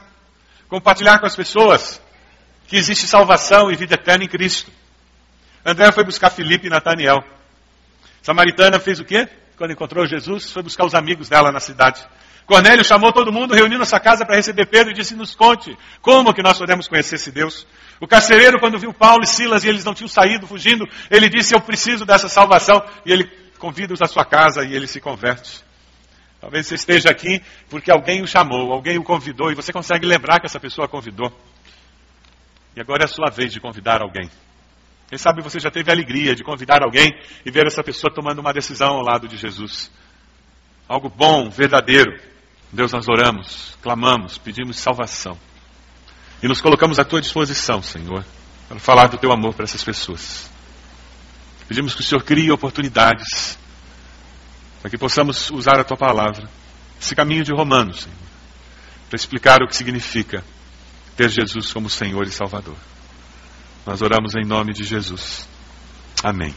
Compartilhar 0.67 1.19
com 1.19 1.25
as 1.25 1.35
pessoas 1.35 2.01
que 2.67 2.77
existe 2.77 3.07
salvação 3.07 3.71
e 3.71 3.75
vida 3.75 3.95
eterna 3.95 4.23
em 4.23 4.27
Cristo. 4.27 4.71
André 5.65 5.91
foi 5.91 6.03
buscar 6.03 6.29
Filipe 6.29 6.67
e 6.67 6.69
Nataniel. 6.69 7.23
Samaritana 8.21 8.79
fez 8.79 8.99
o 8.99 9.05
quê? 9.05 9.27
Quando 9.57 9.71
encontrou 9.71 10.05
Jesus, 10.05 10.51
foi 10.51 10.63
buscar 10.63 10.85
os 10.85 10.93
amigos 10.93 11.29
dela 11.29 11.51
na 11.51 11.59
cidade. 11.59 12.05
Cornélio 12.45 12.85
chamou 12.85 13.11
todo 13.11 13.31
mundo, 13.31 13.55
reuniu 13.55 13.79
nessa 13.79 13.99
casa 13.99 14.25
para 14.25 14.35
receber 14.35 14.67
Pedro 14.67 14.91
e 14.91 14.93
disse: 14.93 15.15
Nos 15.15 15.33
conte 15.33 15.75
como 16.01 16.33
que 16.33 16.43
nós 16.43 16.57
podemos 16.57 16.87
conhecer 16.87 17.15
esse 17.15 17.31
Deus. 17.31 17.65
O 17.99 18.07
carcereiro, 18.07 18.59
quando 18.59 18.77
viu 18.77 18.93
Paulo 18.93 19.23
e 19.23 19.27
Silas 19.27 19.63
e 19.63 19.69
eles 19.69 19.83
não 19.83 19.93
tinham 19.95 20.07
saído 20.07 20.45
fugindo, 20.45 20.87
ele 21.09 21.27
disse: 21.27 21.55
Eu 21.55 21.61
preciso 21.61 22.05
dessa 22.05 22.29
salvação. 22.29 22.83
E 23.05 23.11
ele 23.11 23.25
convida-os 23.57 24.01
à 24.01 24.05
sua 24.05 24.23
casa 24.23 24.63
e 24.63 24.75
ele 24.75 24.85
se 24.85 24.99
converte. 24.99 25.63
Talvez 26.39 26.67
você 26.67 26.75
esteja 26.75 27.09
aqui 27.09 27.41
porque 27.69 27.89
alguém 27.89 28.21
o 28.21 28.27
chamou, 28.27 28.71
alguém 28.71 28.99
o 28.99 29.03
convidou 29.03 29.51
e 29.51 29.55
você 29.55 29.73
consegue 29.73 30.05
lembrar 30.05 30.39
que 30.39 30.45
essa 30.45 30.59
pessoa 30.59 30.87
convidou. 30.87 31.33
E 32.75 32.81
agora 32.81 33.03
é 33.03 33.05
a 33.05 33.07
sua 33.07 33.29
vez 33.29 33.53
de 33.53 33.59
convidar 33.59 34.01
alguém. 34.01 34.29
Quem 35.07 35.17
sabe 35.17 35.41
você 35.41 35.59
já 35.59 35.71
teve 35.71 35.89
a 35.89 35.93
alegria 35.93 36.35
de 36.35 36.43
convidar 36.43 36.83
alguém 36.83 37.11
e 37.45 37.51
ver 37.51 37.65
essa 37.67 37.83
pessoa 37.83 38.13
tomando 38.13 38.39
uma 38.39 38.51
decisão 38.51 38.95
ao 38.95 39.01
lado 39.01 39.27
de 39.27 39.37
Jesus. 39.37 39.91
Algo 40.87 41.09
bom, 41.09 41.49
verdadeiro. 41.49 42.19
Deus, 42.71 42.91
nós 42.91 43.07
oramos, 43.07 43.77
clamamos, 43.81 44.37
pedimos 44.37 44.77
salvação. 44.77 45.37
E 46.43 46.47
nos 46.47 46.59
colocamos 46.59 46.99
à 46.99 47.05
tua 47.05 47.21
disposição, 47.21 47.81
Senhor, 47.81 48.25
para 48.67 48.79
falar 48.79 49.07
do 49.07 49.17
teu 49.17 49.31
amor 49.31 49.53
para 49.53 49.63
essas 49.63 49.83
pessoas. 49.83 50.51
Pedimos 51.67 51.93
que 51.95 52.01
o 52.01 52.03
Senhor 52.03 52.23
crie 52.23 52.51
oportunidades 52.51 53.57
para 54.81 54.89
que 54.89 54.97
possamos 54.97 55.49
usar 55.49 55.79
a 55.79 55.83
tua 55.83 55.97
palavra, 55.97 56.47
esse 56.99 57.15
caminho 57.15 57.43
de 57.43 57.51
Romanos, 57.51 58.03
Senhor, 58.03 58.17
para 59.09 59.15
explicar 59.15 59.63
o 59.63 59.67
que 59.67 59.75
significa 59.75 60.43
ter 61.15 61.29
Jesus 61.29 61.71
como 61.71 61.89
Senhor 61.89 62.25
e 62.27 62.31
Salvador. 62.31 62.75
Nós 63.85 64.01
oramos 64.01 64.35
em 64.35 64.45
nome 64.45 64.73
de 64.73 64.83
Jesus. 64.83 65.47
Amém. 66.23 66.53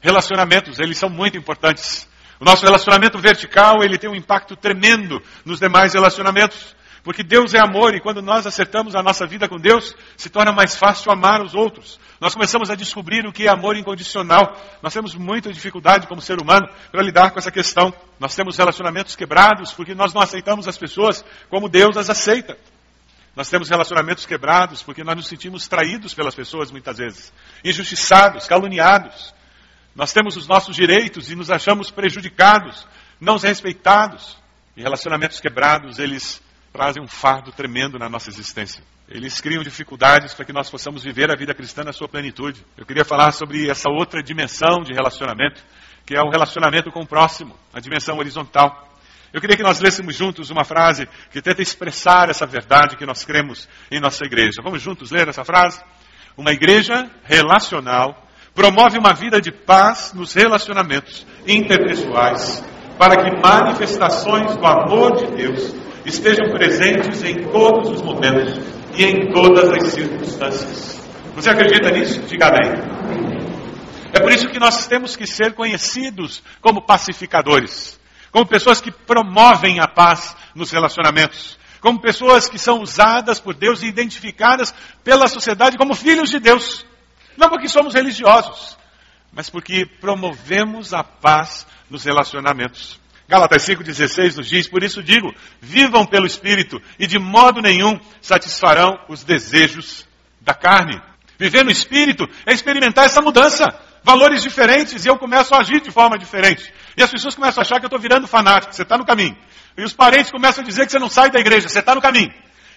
Relacionamentos, 0.00 0.78
eles 0.78 0.96
são 0.96 1.08
muito 1.08 1.36
importantes. 1.36 2.08
O 2.40 2.44
nosso 2.44 2.64
relacionamento 2.64 3.18
vertical, 3.18 3.82
ele 3.82 3.98
tem 3.98 4.08
um 4.08 4.14
impacto 4.14 4.54
tremendo 4.54 5.20
nos 5.44 5.58
demais 5.58 5.94
relacionamentos. 5.94 6.76
Porque 7.02 7.22
Deus 7.22 7.54
é 7.54 7.58
amor 7.58 7.94
e 7.94 8.00
quando 8.00 8.20
nós 8.20 8.46
acertamos 8.46 8.94
a 8.94 9.02
nossa 9.02 9.26
vida 9.26 9.48
com 9.48 9.56
Deus, 9.56 9.94
se 10.16 10.28
torna 10.28 10.52
mais 10.52 10.76
fácil 10.76 11.10
amar 11.10 11.40
os 11.40 11.54
outros. 11.54 11.98
Nós 12.20 12.34
começamos 12.34 12.70
a 12.70 12.74
descobrir 12.74 13.24
o 13.26 13.32
que 13.32 13.46
é 13.46 13.48
amor 13.48 13.76
incondicional. 13.76 14.56
Nós 14.82 14.92
temos 14.92 15.14
muita 15.14 15.52
dificuldade 15.52 16.06
como 16.06 16.20
ser 16.20 16.40
humano 16.40 16.68
para 16.92 17.02
lidar 17.02 17.30
com 17.30 17.38
essa 17.38 17.50
questão. 17.50 17.94
Nós 18.20 18.34
temos 18.34 18.56
relacionamentos 18.56 19.16
quebrados 19.16 19.72
porque 19.72 19.94
nós 19.94 20.12
não 20.12 20.20
aceitamos 20.20 20.68
as 20.68 20.76
pessoas 20.76 21.24
como 21.48 21.68
Deus 21.68 21.96
as 21.96 22.10
aceita. 22.10 22.58
Nós 23.38 23.48
temos 23.48 23.68
relacionamentos 23.68 24.26
quebrados 24.26 24.82
porque 24.82 25.04
nós 25.04 25.14
nos 25.14 25.28
sentimos 25.28 25.68
traídos 25.68 26.12
pelas 26.12 26.34
pessoas 26.34 26.72
muitas 26.72 26.98
vezes, 26.98 27.32
injustiçados, 27.64 28.48
caluniados. 28.48 29.32
Nós 29.94 30.12
temos 30.12 30.36
os 30.36 30.48
nossos 30.48 30.74
direitos 30.74 31.30
e 31.30 31.36
nos 31.36 31.48
achamos 31.48 31.88
prejudicados, 31.88 32.84
não 33.20 33.36
respeitados. 33.38 34.36
E 34.76 34.82
relacionamentos 34.82 35.38
quebrados, 35.38 36.00
eles 36.00 36.42
trazem 36.72 37.00
um 37.00 37.06
fardo 37.06 37.52
tremendo 37.52 37.96
na 37.96 38.08
nossa 38.08 38.28
existência. 38.28 38.82
Eles 39.08 39.40
criam 39.40 39.62
dificuldades 39.62 40.34
para 40.34 40.44
que 40.44 40.52
nós 40.52 40.68
possamos 40.68 41.04
viver 41.04 41.30
a 41.30 41.36
vida 41.36 41.54
cristã 41.54 41.84
na 41.84 41.92
sua 41.92 42.08
plenitude. 42.08 42.66
Eu 42.76 42.84
queria 42.84 43.04
falar 43.04 43.30
sobre 43.30 43.70
essa 43.70 43.88
outra 43.88 44.20
dimensão 44.20 44.82
de 44.82 44.92
relacionamento, 44.92 45.62
que 46.04 46.16
é 46.16 46.20
o 46.20 46.28
relacionamento 46.28 46.90
com 46.90 47.02
o 47.02 47.06
próximo, 47.06 47.56
a 47.72 47.78
dimensão 47.78 48.18
horizontal. 48.18 48.87
Eu 49.32 49.40
queria 49.40 49.56
que 49.56 49.62
nós 49.62 49.80
lêssemos 49.80 50.16
juntos 50.16 50.50
uma 50.50 50.64
frase 50.64 51.06
que 51.30 51.42
tenta 51.42 51.60
expressar 51.60 52.30
essa 52.30 52.46
verdade 52.46 52.96
que 52.96 53.04
nós 53.04 53.24
cremos 53.24 53.68
em 53.90 54.00
nossa 54.00 54.24
igreja. 54.24 54.62
Vamos 54.62 54.80
juntos 54.80 55.10
ler 55.10 55.28
essa 55.28 55.44
frase? 55.44 55.82
Uma 56.36 56.52
igreja 56.52 57.10
relacional 57.24 58.26
promove 58.54 58.98
uma 58.98 59.12
vida 59.12 59.40
de 59.40 59.52
paz 59.52 60.12
nos 60.14 60.32
relacionamentos 60.32 61.26
interpessoais, 61.46 62.64
para 62.98 63.22
que 63.22 63.40
manifestações 63.40 64.56
do 64.56 64.66
amor 64.66 65.16
de 65.16 65.36
Deus 65.36 65.74
estejam 66.06 66.48
presentes 66.50 67.22
em 67.22 67.44
todos 67.50 67.90
os 67.90 68.02
momentos 68.02 68.58
e 68.96 69.04
em 69.04 69.30
todas 69.30 69.70
as 69.70 69.92
circunstâncias. 69.92 71.06
Você 71.34 71.50
acredita 71.50 71.90
nisso? 71.90 72.20
Diga 72.22 72.48
amém. 72.48 72.72
É 74.12 74.20
por 74.20 74.32
isso 74.32 74.48
que 74.48 74.58
nós 74.58 74.86
temos 74.86 75.14
que 75.14 75.26
ser 75.26 75.52
conhecidos 75.52 76.42
como 76.62 76.84
pacificadores 76.84 77.98
como 78.30 78.46
pessoas 78.46 78.80
que 78.80 78.90
promovem 78.90 79.80
a 79.80 79.88
paz 79.88 80.36
nos 80.54 80.70
relacionamentos, 80.70 81.58
como 81.80 82.00
pessoas 82.00 82.48
que 82.48 82.58
são 82.58 82.80
usadas 82.80 83.40
por 83.40 83.54
Deus 83.54 83.82
e 83.82 83.86
identificadas 83.86 84.74
pela 85.04 85.28
sociedade 85.28 85.78
como 85.78 85.94
filhos 85.94 86.30
de 86.30 86.38
Deus. 86.38 86.84
Não 87.36 87.48
porque 87.48 87.68
somos 87.68 87.94
religiosos, 87.94 88.76
mas 89.32 89.48
porque 89.48 89.86
promovemos 89.86 90.92
a 90.92 91.04
paz 91.04 91.66
nos 91.88 92.04
relacionamentos. 92.04 93.00
Gálatas 93.28 93.62
5,16 93.66 94.36
nos 94.36 94.48
diz: 94.48 94.66
Por 94.66 94.82
isso 94.82 95.02
digo, 95.02 95.34
vivam 95.60 96.06
pelo 96.06 96.26
Espírito 96.26 96.80
e 96.98 97.06
de 97.06 97.18
modo 97.18 97.60
nenhum 97.60 98.00
satisfarão 98.20 98.98
os 99.08 99.22
desejos 99.22 100.06
da 100.40 100.54
carne. 100.54 101.00
Viver 101.38 101.64
no 101.64 101.70
Espírito 101.70 102.26
é 102.46 102.52
experimentar 102.52 103.04
essa 103.04 103.20
mudança 103.20 103.66
valores 104.02 104.42
diferentes 104.42 105.04
e 105.04 105.08
eu 105.08 105.18
começo 105.18 105.54
a 105.54 105.58
agir 105.58 105.82
de 105.82 105.90
forma 105.90 106.18
diferente. 106.18 106.72
E 106.98 107.02
as 107.02 107.12
pessoas 107.12 107.36
começam 107.36 107.60
a 107.60 107.62
achar 107.62 107.78
que 107.78 107.84
eu 107.84 107.86
estou 107.86 108.00
virando 108.00 108.26
fanático, 108.26 108.74
você 108.74 108.82
está 108.82 108.98
no 108.98 109.06
caminho. 109.06 109.36
E 109.76 109.84
os 109.84 109.92
parentes 109.92 110.32
começam 110.32 110.64
a 110.64 110.66
dizer 110.66 110.84
que 110.84 110.90
você 110.90 110.98
não 110.98 111.08
sai 111.08 111.30
da 111.30 111.38
igreja, 111.38 111.68
você 111.68 111.78
está 111.78 111.94
no 111.94 112.00
caminho. 112.00 112.32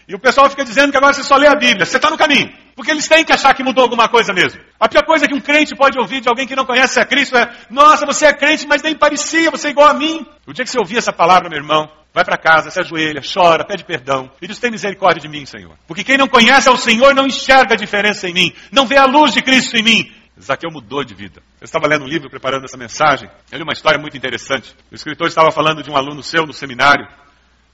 E 0.08 0.14
o 0.14 0.20
pessoal 0.20 0.48
fica 0.48 0.64
dizendo 0.64 0.92
que 0.92 0.98
agora 0.98 1.12
você 1.12 1.24
só 1.24 1.36
lê 1.38 1.48
a 1.48 1.56
Bíblia, 1.56 1.88
você 1.88 1.98
está 1.98 2.08
no 2.08 2.18
caminho. 2.18 2.54
Porque 2.76 2.92
eles 2.92 3.08
têm 3.08 3.26
que 3.26 3.34
achar 3.34 3.56
que 3.56 3.64
mudou 3.64 3.82
alguma 3.84 4.08
coisa 4.08 4.32
mesmo. 4.32 4.62
A 4.80 4.88
pior 4.88 5.04
coisa 5.06 5.28
que 5.28 5.34
um 5.34 5.42
crente 5.42 5.76
pode 5.76 5.98
ouvir 6.00 6.22
de 6.22 6.30
alguém 6.30 6.46
que 6.46 6.56
não 6.56 6.66
conhece 6.66 7.00
a 7.00 7.06
Cristo 7.06 7.36
é: 7.36 7.52
Nossa, 7.72 8.06
você 8.06 8.28
é 8.28 8.34
crente, 8.34 8.68
mas 8.68 8.84
nem 8.84 8.94
parecia, 8.94 9.50
você 9.50 9.70
é 9.70 9.72
igual 9.72 9.90
a 9.90 9.94
mim. 9.96 10.24
O 10.46 10.54
dia 10.54 10.64
que 10.64 10.70
você 10.70 10.78
ouvir 10.78 10.98
essa 10.98 11.12
palavra, 11.12 11.50
meu 11.50 11.58
irmão, 11.58 11.90
vai 12.14 12.24
para 12.24 12.38
casa, 12.38 12.70
se 12.70 12.80
ajoelha, 12.80 13.22
chora, 13.22 13.66
pede 13.66 13.84
perdão. 13.84 14.30
E 14.40 14.48
diz: 14.48 14.60
Tem 14.60 14.70
misericórdia 14.70 15.22
de 15.22 15.28
mim, 15.28 15.48
Senhor. 15.48 15.76
Porque 15.88 16.04
quem 16.04 16.18
não 16.18 16.28
conhece 16.28 16.70
ao 16.70 16.78
Senhor 16.78 17.16
não 17.16 17.26
enxerga 17.26 17.74
a 17.74 17.78
diferença 17.78 18.28
em 18.28 18.34
mim, 18.34 18.54
não 18.72 18.86
vê 18.86 18.98
a 18.98 19.06
luz 19.06 19.34
de 19.34 19.42
Cristo 19.42 19.76
em 19.78 19.84
mim. 19.84 20.21
Zaqueu 20.42 20.72
mudou 20.72 21.04
de 21.04 21.14
vida. 21.14 21.42
Eu 21.60 21.66
estava 21.66 21.88
lendo 21.88 22.04
um 22.04 22.08
livro 22.08 22.30
preparando 22.30 22.66
essa 22.66 22.78
mensagem. 22.78 23.30
Ele 23.52 23.64
uma 23.64 23.74
história 23.74 24.00
muito 24.00 24.18
interessante. 24.18 24.76
O 24.92 24.96
escritor 24.96 25.28
estava 25.28 25.52
falando 25.52 25.84
de 25.84 25.90
um 25.90 25.96
aluno 25.96 26.24
seu 26.24 26.46
no 26.46 26.54
seminário, 26.54 27.08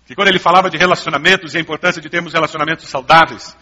que 0.06 0.16
quando 0.16 0.28
ele 0.28 0.40
falava 0.40 0.70
de 0.70 0.78
relacionamentos 0.78 1.54
e 1.54 1.58
a 1.58 1.62
importância 1.62 2.02
de 2.02 2.10
termos 2.10 2.34
relacionamentos 2.34 2.88
saudáveis, 2.90 3.56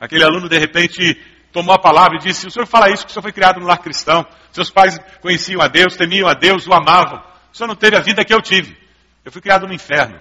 aquele 0.00 0.24
aluno 0.24 0.48
de 0.48 0.58
repente 0.58 1.20
tomou 1.52 1.74
a 1.74 1.78
palavra 1.78 2.16
e 2.16 2.20
disse: 2.20 2.46
O 2.46 2.50
senhor 2.50 2.66
fala 2.66 2.90
isso 2.90 3.04
que 3.04 3.10
o 3.10 3.12
senhor 3.12 3.22
foi 3.22 3.32
criado 3.32 3.60
no 3.60 3.66
lar 3.66 3.78
cristão. 3.78 4.26
Seus 4.52 4.70
pais 4.70 4.98
conheciam 5.20 5.60
a 5.60 5.68
Deus, 5.68 5.96
temiam 5.96 6.28
a 6.28 6.34
Deus, 6.34 6.66
o 6.66 6.72
amavam. 6.72 7.22
O 7.52 7.56
senhor 7.56 7.68
não 7.68 7.76
teve 7.76 7.96
a 7.96 8.00
vida 8.00 8.24
que 8.24 8.32
eu 8.32 8.40
tive. 8.40 8.76
Eu 9.24 9.32
fui 9.32 9.40
criado 9.40 9.66
no 9.66 9.74
inferno. 9.74 10.20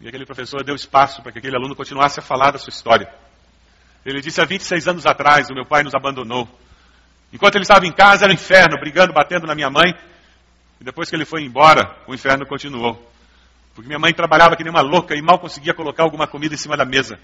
E 0.00 0.08
aquele 0.08 0.24
professor 0.24 0.64
deu 0.64 0.74
espaço 0.74 1.22
para 1.22 1.30
que 1.30 1.38
aquele 1.38 1.56
aluno 1.56 1.76
continuasse 1.76 2.18
a 2.18 2.22
falar 2.22 2.50
da 2.50 2.58
sua 2.58 2.70
história. 2.70 3.12
Ele 4.04 4.20
disse: 4.20 4.40
há 4.40 4.44
26 4.44 4.88
anos 4.88 5.06
atrás, 5.06 5.50
o 5.50 5.54
meu 5.54 5.66
pai 5.66 5.82
nos 5.82 5.94
abandonou. 5.94 6.48
Enquanto 7.32 7.54
ele 7.54 7.62
estava 7.62 7.86
em 7.86 7.92
casa, 7.92 8.24
era 8.24 8.32
um 8.32 8.34
inferno, 8.34 8.78
brigando, 8.78 9.12
batendo 9.12 9.46
na 9.46 9.54
minha 9.54 9.70
mãe. 9.70 9.94
E 10.80 10.84
depois 10.84 11.08
que 11.08 11.16
ele 11.16 11.24
foi 11.24 11.42
embora, 11.42 11.96
o 12.06 12.14
inferno 12.14 12.46
continuou. 12.46 13.10
Porque 13.74 13.86
minha 13.86 13.98
mãe 13.98 14.12
trabalhava 14.12 14.56
que 14.56 14.64
nem 14.64 14.72
uma 14.72 14.80
louca 14.80 15.14
e 15.14 15.22
mal 15.22 15.38
conseguia 15.38 15.74
colocar 15.74 16.02
alguma 16.02 16.26
comida 16.26 16.54
em 16.54 16.58
cima 16.58 16.76
da 16.76 16.84
mesa. 16.84 17.18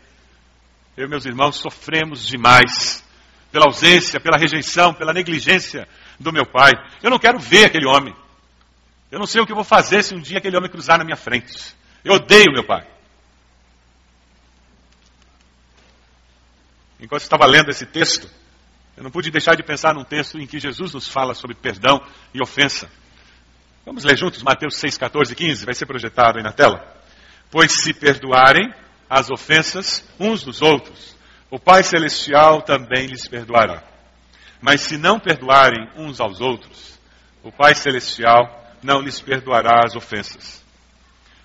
Eu 0.97 1.07
e 1.07 1.09
meus 1.09 1.25
irmãos 1.25 1.57
sofremos 1.57 2.27
demais 2.27 3.05
pela 3.51 3.67
ausência, 3.67 4.21
pela 4.21 4.37
rejeição, 4.37 4.95
pela 4.95 5.13
negligência 5.13 5.89
do 6.21 6.33
meu 6.33 6.47
pai. 6.47 6.73
Eu 7.03 7.11
não 7.11 7.19
quero 7.19 7.39
ver 7.39 7.67
aquele 7.67 7.87
homem. 7.87 8.15
Eu 9.11 9.19
não 9.19 9.27
sei 9.27 9.41
o 9.41 9.47
que 9.47 9.53
eu 9.53 9.57
vou 9.57 9.65
fazer 9.65 10.03
se 10.03 10.15
um 10.15 10.21
dia 10.21 10.39
aquele 10.39 10.57
homem 10.57 10.71
cruzar 10.71 10.99
na 10.99 11.05
minha 11.05 11.17
frente. 11.17 11.75
Eu 12.05 12.15
odeio 12.15 12.53
meu 12.53 12.65
pai. 12.65 12.87
Enquanto 17.01 17.23
estava 17.23 17.47
lendo 17.47 17.71
esse 17.71 17.85
texto, 17.85 18.29
eu 18.97 19.03
não 19.03 19.11
pude 19.11 19.31
deixar 19.31 19.55
de 19.55 19.63
pensar 19.63 19.95
num 19.95 20.05
texto 20.05 20.39
em 20.39 20.47
que 20.47 20.59
Jesus 20.59 20.95
nos 20.95 21.07
fala 21.07 21.35
sobre 21.35 21.55
perdão 21.55 22.01
e 22.33 22.41
ofensa. 22.41 22.91
Vamos 23.85 24.05
ler 24.05 24.17
juntos 24.17 24.43
Mateus 24.43 24.77
6, 24.79 24.97
14 24.99 25.33
e 25.33 25.37
15, 25.37 25.65
vai 25.65 25.75
ser 25.75 25.87
projetado 25.87 26.39
aí 26.39 26.43
na 26.43 26.53
tela. 26.53 26.97
Pois 27.51 27.71
se 27.71 27.93
perdoarem 27.93 28.73
as 29.09 29.31
ofensas 29.31 30.05
uns 30.19 30.43
dos 30.43 30.63
outros, 30.63 31.17
o 31.51 31.59
Pai 31.59 31.83
Celestial 31.85 32.63
também 32.63 33.07
lhes 33.07 33.29
perdoará. 33.29 33.85
Mas 34.61 34.81
se 34.81 34.97
não 34.97 35.21
perdoarem 35.21 35.89
uns 35.97 36.19
aos 36.21 36.41
outros, 36.41 36.99
o 37.43 37.53
Pai 37.53 37.75
Celestial 37.75 38.75
não 38.83 39.01
lhes 39.01 39.21
perdoará 39.21 39.83
as 39.85 39.95
ofensas. 39.95 40.66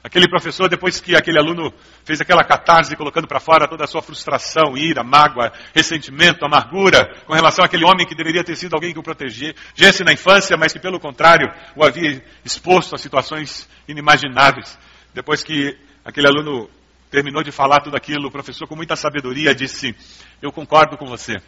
Aquele 0.03 0.27
professor, 0.27 0.67
depois 0.67 0.99
que 0.99 1.15
aquele 1.15 1.37
aluno 1.37 1.71
fez 2.03 2.19
aquela 2.19 2.43
catarse 2.43 2.95
colocando 2.95 3.27
para 3.27 3.39
fora 3.39 3.67
toda 3.67 3.83
a 3.83 3.87
sua 3.87 4.01
frustração, 4.01 4.75
ira, 4.75 5.03
mágoa, 5.03 5.51
ressentimento, 5.75 6.43
amargura 6.43 7.05
com 7.27 7.33
relação 7.33 7.63
àquele 7.63 7.85
homem 7.85 8.07
que 8.07 8.15
deveria 8.15 8.43
ter 8.43 8.55
sido 8.55 8.73
alguém 8.73 8.93
que 8.93 8.99
o 8.99 9.03
protegesse 9.03 10.03
na 10.03 10.11
infância, 10.11 10.57
mas 10.57 10.73
que 10.73 10.79
pelo 10.79 10.99
contrário 10.99 11.47
o 11.75 11.85
havia 11.85 12.23
exposto 12.43 12.95
a 12.95 12.97
situações 12.97 13.69
inimagináveis. 13.87 14.77
Depois 15.13 15.43
que 15.43 15.77
aquele 16.03 16.27
aluno 16.27 16.67
terminou 17.11 17.43
de 17.43 17.51
falar 17.51 17.81
tudo 17.81 17.95
aquilo, 17.95 18.29
o 18.29 18.31
professor, 18.31 18.67
com 18.67 18.75
muita 18.75 18.95
sabedoria, 18.95 19.53
disse: 19.53 19.95
Eu 20.41 20.51
concordo 20.51 20.97
com 20.97 21.05
você. 21.05 21.39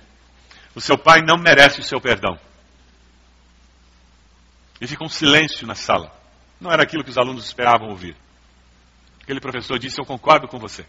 O 0.75 0.81
seu 0.81 0.97
pai 0.97 1.21
não 1.21 1.37
merece 1.37 1.79
o 1.79 1.83
seu 1.83 1.99
perdão. 1.99 2.37
E 4.79 4.85
ficou 4.85 5.07
um 5.07 5.09
silêncio 5.09 5.65
na 5.65 5.73
sala. 5.73 6.11
Não 6.61 6.71
era 6.71 6.83
aquilo 6.83 7.03
que 7.03 7.09
os 7.09 7.17
alunos 7.17 7.45
esperavam 7.45 7.89
ouvir. 7.89 8.15
Aquele 9.23 9.39
professor 9.39 9.79
disse: 9.79 9.99
Eu 9.99 10.05
concordo 10.05 10.47
com 10.47 10.59
você. 10.59 10.85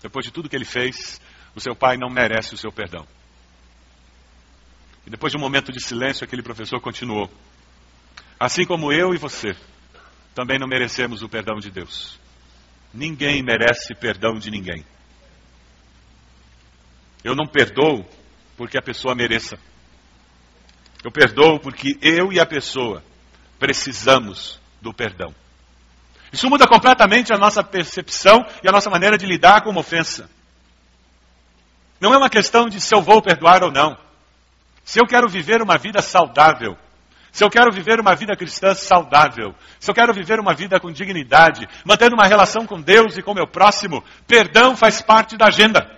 Depois 0.00 0.24
de 0.24 0.32
tudo 0.32 0.48
que 0.48 0.56
ele 0.56 0.64
fez, 0.64 1.20
o 1.54 1.60
seu 1.60 1.74
pai 1.74 1.96
não 1.96 2.08
merece 2.08 2.54
o 2.54 2.58
seu 2.58 2.72
perdão. 2.72 3.06
E 5.06 5.10
depois 5.10 5.32
de 5.32 5.36
um 5.36 5.40
momento 5.40 5.70
de 5.70 5.82
silêncio, 5.82 6.24
aquele 6.24 6.42
professor 6.42 6.80
continuou: 6.80 7.30
Assim 8.38 8.64
como 8.64 8.92
eu 8.92 9.12
e 9.12 9.18
você, 9.18 9.56
também 10.34 10.58
não 10.58 10.68
merecemos 10.68 11.22
o 11.22 11.28
perdão 11.28 11.58
de 11.58 11.70
Deus. 11.70 12.18
Ninguém 12.92 13.42
merece 13.42 13.94
perdão 13.94 14.38
de 14.38 14.50
ninguém. 14.50 14.84
Eu 17.24 17.34
não 17.34 17.46
perdoo 17.46 18.06
porque 18.56 18.78
a 18.78 18.82
pessoa 18.82 19.14
mereça. 19.14 19.58
Eu 21.02 21.10
perdoo 21.10 21.58
porque 21.58 21.98
eu 22.00 22.32
e 22.32 22.38
a 22.38 22.46
pessoa 22.46 23.02
precisamos 23.58 24.60
do 24.80 24.92
perdão. 24.94 25.34
Isso 26.34 26.50
muda 26.50 26.66
completamente 26.66 27.32
a 27.32 27.38
nossa 27.38 27.62
percepção 27.62 28.44
e 28.60 28.68
a 28.68 28.72
nossa 28.72 28.90
maneira 28.90 29.16
de 29.16 29.24
lidar 29.24 29.62
com 29.62 29.70
uma 29.70 29.78
ofensa. 29.78 30.28
Não 32.00 32.12
é 32.12 32.18
uma 32.18 32.28
questão 32.28 32.68
de 32.68 32.80
se 32.80 32.92
eu 32.92 33.00
vou 33.00 33.22
perdoar 33.22 33.62
ou 33.62 33.70
não. 33.70 33.96
Se 34.82 35.00
eu 35.00 35.06
quero 35.06 35.28
viver 35.28 35.62
uma 35.62 35.78
vida 35.78 36.02
saudável, 36.02 36.76
se 37.30 37.44
eu 37.44 37.48
quero 37.48 37.70
viver 37.70 38.00
uma 38.00 38.16
vida 38.16 38.34
cristã 38.36 38.74
saudável, 38.74 39.54
se 39.78 39.88
eu 39.88 39.94
quero 39.94 40.12
viver 40.12 40.40
uma 40.40 40.52
vida 40.52 40.80
com 40.80 40.90
dignidade, 40.90 41.68
mantendo 41.84 42.16
uma 42.16 42.26
relação 42.26 42.66
com 42.66 42.80
Deus 42.80 43.16
e 43.16 43.22
com 43.22 43.32
meu 43.32 43.46
próximo, 43.46 44.02
perdão 44.26 44.76
faz 44.76 45.00
parte 45.00 45.36
da 45.36 45.46
agenda. 45.46 45.88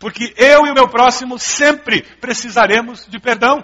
Porque 0.00 0.34
eu 0.36 0.66
e 0.66 0.70
o 0.70 0.74
meu 0.74 0.88
próximo 0.88 1.38
sempre 1.38 2.02
precisaremos 2.02 3.06
de 3.06 3.20
perdão. 3.20 3.62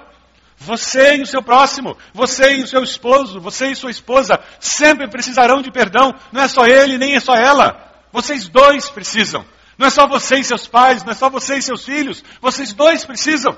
Você 0.64 1.16
e 1.16 1.23
o 1.23 1.26
seu 1.26 1.42
próximo, 1.42 1.97
você 2.12 2.54
e 2.56 2.62
o 2.62 2.66
seu 2.66 2.83
esposo, 2.83 3.38
você 3.38 3.68
e 3.68 3.76
sua 3.76 3.90
esposa 3.90 4.40
sempre 4.59 5.09
precisarão 5.09 5.61
de 5.61 5.71
perdão. 5.71 6.14
Não 6.33 6.42
é 6.42 6.49
só 6.49 6.66
ele, 6.66 6.97
nem 6.97 7.14
é 7.14 7.21
só 7.21 7.35
ela. 7.35 7.92
Vocês 8.11 8.49
dois 8.49 8.88
precisam. 8.88 9.44
Não 9.76 9.88
é 9.88 9.90
só 9.90 10.06
você 10.06 10.37
e 10.37 10.44
seus 10.44 10.66
pais, 10.66 11.04
não 11.04 11.12
é 11.12 11.14
só 11.14 11.28
você 11.28 11.59
e 11.59 11.62
seus 11.62 11.85
filhos. 11.85 12.25
Vocês 12.40 12.73
dois 12.73 13.04
precisam. 13.04 13.56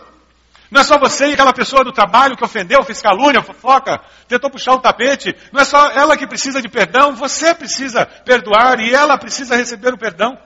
Não 0.69 0.81
é 0.81 0.85
só 0.85 0.99
você 0.99 1.29
e 1.29 1.35
aquela 1.35 1.53
pessoa 1.53 1.85
do 1.85 1.93
trabalho 1.93 2.37
que 2.37 2.45
ofendeu, 2.45 2.83
fez 2.83 3.01
calúnia, 3.01 3.41
fofoca, 3.41 4.01
tentou 4.27 4.51
puxar 4.51 4.75
o 4.75 4.81
tapete. 4.81 5.37
Não 5.53 5.61
é 5.61 5.65
só 5.65 5.91
ela 5.93 6.17
que 6.17 6.27
precisa 6.27 6.61
de 6.61 6.69
perdão, 6.69 7.15
você 7.15 7.55
precisa 7.55 8.05
perdoar 8.05 8.81
e 8.81 8.93
ela 8.93 9.17
precisa 9.17 9.55
receber 9.55 9.95
o 9.95 9.99
perdão. 9.99 10.37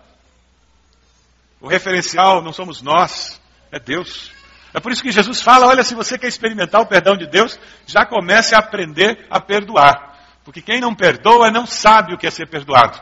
O 1.58 1.68
referencial 1.68 2.42
não 2.42 2.52
somos 2.52 2.82
nós, 2.82 3.40
é 3.72 3.78
Deus. 3.78 4.30
É 4.72 4.80
por 4.80 4.92
isso 4.92 5.02
que 5.02 5.10
Jesus 5.10 5.40
fala: 5.42 5.66
olha, 5.66 5.82
se 5.82 5.94
você 5.94 6.18
quer 6.18 6.28
experimentar 6.28 6.80
o 6.80 6.86
perdão 6.86 7.16
de 7.16 7.26
Deus, 7.26 7.58
já 7.86 8.06
comece 8.06 8.54
a 8.54 8.58
aprender 8.58 9.26
a 9.28 9.40
perdoar. 9.40 10.18
Porque 10.44 10.62
quem 10.62 10.80
não 10.80 10.94
perdoa 10.94 11.50
não 11.50 11.66
sabe 11.66 12.14
o 12.14 12.18
que 12.18 12.26
é 12.26 12.30
ser 12.30 12.48
perdoado. 12.48 13.00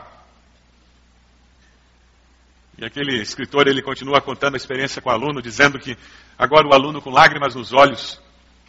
E 2.77 2.85
aquele 2.85 3.21
escritor, 3.21 3.67
ele 3.67 3.81
continua 3.81 4.21
contando 4.21 4.53
a 4.53 4.57
experiência 4.57 5.01
com 5.01 5.09
o 5.09 5.11
aluno, 5.11 5.41
dizendo 5.41 5.77
que 5.77 5.97
agora 6.37 6.67
o 6.67 6.73
aluno, 6.73 7.01
com 7.01 7.09
lágrimas 7.09 7.53
nos 7.53 7.73
olhos, 7.73 8.21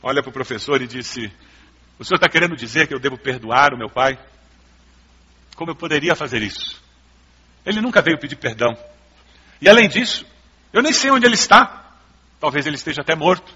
olha 0.03 0.23
para 0.23 0.31
o 0.31 0.33
professor 0.33 0.83
e 0.83 0.87
disse: 0.87 1.33
O 1.99 2.05
senhor 2.05 2.17
está 2.17 2.29
querendo 2.29 2.57
dizer 2.57 2.87
que 2.87 2.95
eu 2.95 2.99
devo 2.99 3.17
perdoar 3.17 3.73
o 3.73 3.79
meu 3.79 3.89
pai? 3.89 4.19
Como 5.57 5.71
eu 5.71 5.77
poderia 5.77 6.15
fazer 6.15 6.43
isso? 6.43 6.83
Ele 7.65 7.81
nunca 7.81 8.03
veio 8.03 8.19
pedir 8.19 8.37
perdão. 8.37 8.77
E 9.61 9.69
além 9.69 9.89
disso, 9.89 10.27
eu 10.73 10.83
nem 10.83 10.93
sei 10.93 11.11
onde 11.11 11.27
ele 11.27 11.35
está. 11.35 11.80
Talvez 12.41 12.67
ele 12.67 12.77
esteja 12.77 13.03
até 13.03 13.15
morto. 13.15 13.53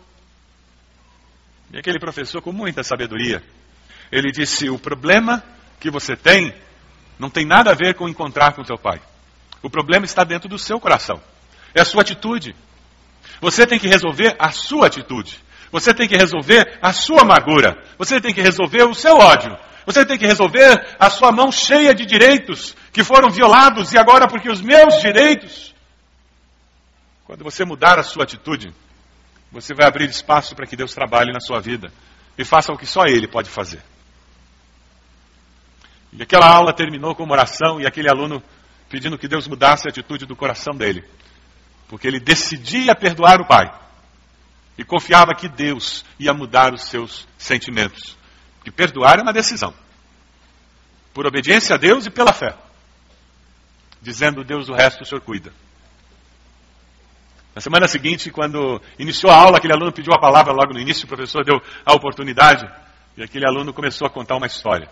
E 1.72 1.78
aquele 1.78 1.98
professor, 1.98 2.42
com 2.42 2.52
muita 2.52 2.84
sabedoria, 2.84 3.42
ele 4.12 4.30
disse: 4.30 4.68
O 4.68 4.78
problema 4.78 5.42
que 5.80 5.90
você 5.90 6.14
tem 6.14 6.54
não 7.18 7.30
tem 7.30 7.44
nada 7.44 7.70
a 7.70 7.74
ver 7.74 7.94
com 7.94 8.08
encontrar 8.08 8.52
com 8.52 8.64
seu 8.64 8.76
pai. 8.76 9.00
O 9.62 9.70
problema 9.70 10.04
está 10.04 10.22
dentro 10.22 10.48
do 10.48 10.58
seu 10.58 10.78
coração. 10.78 11.20
É 11.74 11.80
a 11.80 11.84
sua 11.84 12.02
atitude. 12.02 12.54
Você 13.40 13.66
tem 13.66 13.78
que 13.78 13.88
resolver 13.88 14.36
a 14.38 14.52
sua 14.52 14.86
atitude. 14.86 15.38
Você 15.72 15.92
tem 15.92 16.06
que 16.06 16.16
resolver 16.16 16.78
a 16.80 16.92
sua 16.92 17.22
amargura. 17.22 17.82
Você 17.98 18.20
tem 18.20 18.32
que 18.32 18.40
resolver 18.40 18.84
o 18.84 18.94
seu 18.94 19.16
ódio. 19.16 19.56
Você 19.86 20.04
tem 20.04 20.16
que 20.16 20.26
resolver 20.26 20.96
a 20.98 21.10
sua 21.10 21.32
mão 21.32 21.50
cheia 21.50 21.94
de 21.94 22.06
direitos 22.06 22.76
que 22.92 23.02
foram 23.02 23.30
violados 23.30 23.92
e 23.92 23.98
agora 23.98 24.28
porque 24.28 24.50
os 24.50 24.60
meus 24.60 25.00
direitos. 25.00 25.73
Quando 27.24 27.42
você 27.42 27.64
mudar 27.64 27.98
a 27.98 28.02
sua 28.02 28.24
atitude, 28.24 28.74
você 29.50 29.74
vai 29.74 29.86
abrir 29.86 30.08
espaço 30.08 30.54
para 30.54 30.66
que 30.66 30.76
Deus 30.76 30.92
trabalhe 30.92 31.32
na 31.32 31.40
sua 31.40 31.60
vida 31.60 31.92
e 32.36 32.44
faça 32.44 32.72
o 32.72 32.78
que 32.78 32.86
só 32.86 33.04
Ele 33.04 33.26
pode 33.26 33.48
fazer. 33.48 33.82
E 36.12 36.22
aquela 36.22 36.46
aula 36.46 36.72
terminou 36.72 37.14
com 37.14 37.24
uma 37.24 37.32
oração 37.34 37.80
e 37.80 37.86
aquele 37.86 38.08
aluno 38.08 38.42
pedindo 38.88 39.18
que 39.18 39.26
Deus 39.26 39.48
mudasse 39.48 39.88
a 39.88 39.90
atitude 39.90 40.26
do 40.26 40.36
coração 40.36 40.74
dele. 40.74 41.04
Porque 41.88 42.06
ele 42.06 42.20
decidia 42.20 42.94
perdoar 42.94 43.40
o 43.40 43.46
pai. 43.46 43.72
E 44.78 44.84
confiava 44.84 45.34
que 45.34 45.48
Deus 45.48 46.04
ia 46.18 46.32
mudar 46.32 46.72
os 46.72 46.82
seus 46.84 47.26
sentimentos. 47.36 48.16
Que 48.62 48.70
perdoar 48.70 49.18
é 49.18 49.22
uma 49.22 49.32
decisão. 49.32 49.74
Por 51.12 51.26
obediência 51.26 51.74
a 51.74 51.78
Deus 51.78 52.06
e 52.06 52.10
pela 52.10 52.32
fé. 52.32 52.56
Dizendo, 54.00 54.44
Deus, 54.44 54.68
o 54.68 54.74
resto 54.74 55.02
o 55.02 55.06
Senhor 55.06 55.20
cuida. 55.20 55.52
Na 57.54 57.60
semana 57.60 57.86
seguinte, 57.86 58.30
quando 58.30 58.80
iniciou 58.98 59.30
a 59.30 59.36
aula, 59.36 59.58
aquele 59.58 59.72
aluno 59.72 59.92
pediu 59.92 60.12
a 60.12 60.18
palavra 60.18 60.52
logo 60.52 60.72
no 60.72 60.80
início, 60.80 61.04
o 61.04 61.08
professor 61.08 61.44
deu 61.44 61.62
a 61.86 61.94
oportunidade, 61.94 62.68
e 63.16 63.22
aquele 63.22 63.46
aluno 63.46 63.72
começou 63.72 64.06
a 64.06 64.10
contar 64.10 64.36
uma 64.36 64.46
história 64.46 64.88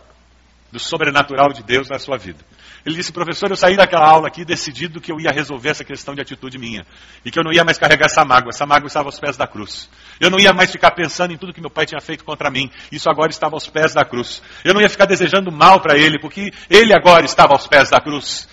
do 0.71 0.79
sobrenatural 0.79 1.53
de 1.53 1.63
Deus 1.63 1.89
na 1.91 1.99
sua 1.99 2.17
vida. 2.17 2.39
Ele 2.85 2.97
disse, 2.97 3.13
professor, 3.13 3.51
eu 3.51 3.57
saí 3.57 3.77
daquela 3.77 4.09
aula 4.09 4.27
aqui 4.27 4.45
decidido 4.45 5.01
que 5.01 5.13
eu 5.13 5.21
ia 5.21 5.31
resolver 5.31 5.69
essa 5.69 5.85
questão 5.85 6.15
de 6.15 6.23
atitude 6.23 6.59
minha. 6.59 6.85
E 7.25 7.31
que 7.31 7.39
eu 7.39 7.45
não 7.45 7.53
ia 7.53 7.63
mais 7.63 7.79
carregar 7.79 8.07
essa 8.07 8.25
mágoa. 8.25 8.51
Essa 8.51 8.67
mágoa 8.67 8.87
estava 8.87 9.07
aos 9.07 9.21
pés 9.21 9.37
da 9.37 9.47
cruz. 9.47 9.89
Eu 10.19 10.31
não 10.31 10.41
ia 10.41 10.53
mais 10.53 10.73
ficar 10.73 10.91
pensando 10.93 11.33
em 11.33 11.37
tudo 11.37 11.53
que 11.53 11.61
meu 11.61 11.71
pai 11.71 11.85
tinha 11.85 12.01
feito 12.01 12.25
contra 12.25 12.51
mim. 12.51 12.71
Isso 12.91 13.09
agora 13.09 13.31
estava 13.31 13.55
aos 13.55 13.69
pés 13.69 13.93
da 13.93 14.05
cruz. 14.05 14.43
Eu 14.65 14.73
não 14.75 14.81
ia 14.81 14.89
ficar 14.89 15.05
desejando 15.05 15.53
mal 15.53 15.81
para 15.81 15.97
ele, 15.97 16.19
porque 16.19 16.51
ele 16.71 16.93
agora 16.95 17.25
estava 17.25 17.53
aos 17.53 17.67
pés 17.67 17.91
da 17.91 18.01
cruz. 18.01 18.49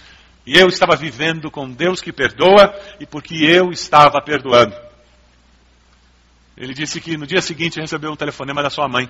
E 0.45 0.58
eu 0.58 0.67
estava 0.67 0.95
vivendo 0.95 1.52
com 1.52 1.69
Deus 1.69 2.02
que 2.02 2.12
perdoa 2.12 2.73
e 2.99 3.06
porque 3.06 3.36
eu 3.36 3.71
estava 3.71 4.21
perdoando. 4.21 4.75
Ele 6.58 6.73
disse 6.73 6.99
que 6.99 7.17
no 7.17 7.25
dia 7.25 7.41
seguinte 7.41 7.80
recebeu 7.80 8.12
um 8.12 8.15
telefonema 8.15 8.62
da 8.62 8.69
sua 8.69 8.88
mãe. 8.88 9.10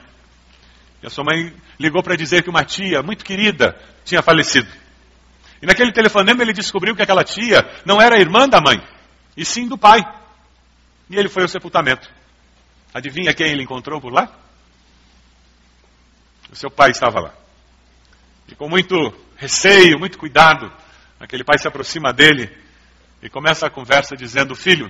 E 1.02 1.08
a 1.08 1.10
sua 1.10 1.24
mãe 1.24 1.54
ligou 1.80 2.04
para 2.04 2.16
dizer 2.16 2.44
que 2.44 2.50
uma 2.50 2.64
tia 2.64 3.02
muito 3.02 3.24
querida 3.24 3.80
tinha 4.04 4.22
falecido. 4.22 4.70
E 5.62 5.66
naquele 5.66 5.92
telefonema 5.92 6.42
ele 6.42 6.54
descobriu 6.54 6.96
que 6.96 7.02
aquela 7.02 7.24
tia 7.24 7.68
não 7.86 8.02
era 8.02 8.20
irmã 8.20 8.48
da 8.48 8.62
mãe, 8.62 8.82
e 9.36 9.44
sim 9.44 9.68
do 9.68 9.78
pai. 9.78 10.02
E 11.10 11.18
ele 11.18 11.28
foi 11.28 11.44
ao 11.44 11.50
sepultamento. 11.50 12.10
Adivinha 12.94 13.34
quem 13.34 13.48
ele 13.48 13.64
encontrou 13.64 14.00
por 14.00 14.12
lá? 14.12 14.32
O 16.52 16.56
seu 16.56 16.70
pai 16.70 16.92
estava 16.92 17.20
lá. 17.20 17.34
E 18.48 18.56
com 18.56 18.68
muito 18.68 18.96
receio, 19.38 20.00
muito 20.00 20.18
cuidado, 20.18 20.72
aquele 21.20 21.44
pai 21.44 21.58
se 21.58 21.68
aproxima 21.68 22.14
dele 22.14 22.50
e 23.22 23.30
começa 23.30 23.68
a 23.68 23.70
conversa 23.70 24.16
dizendo: 24.16 24.56
Filho, 24.56 24.90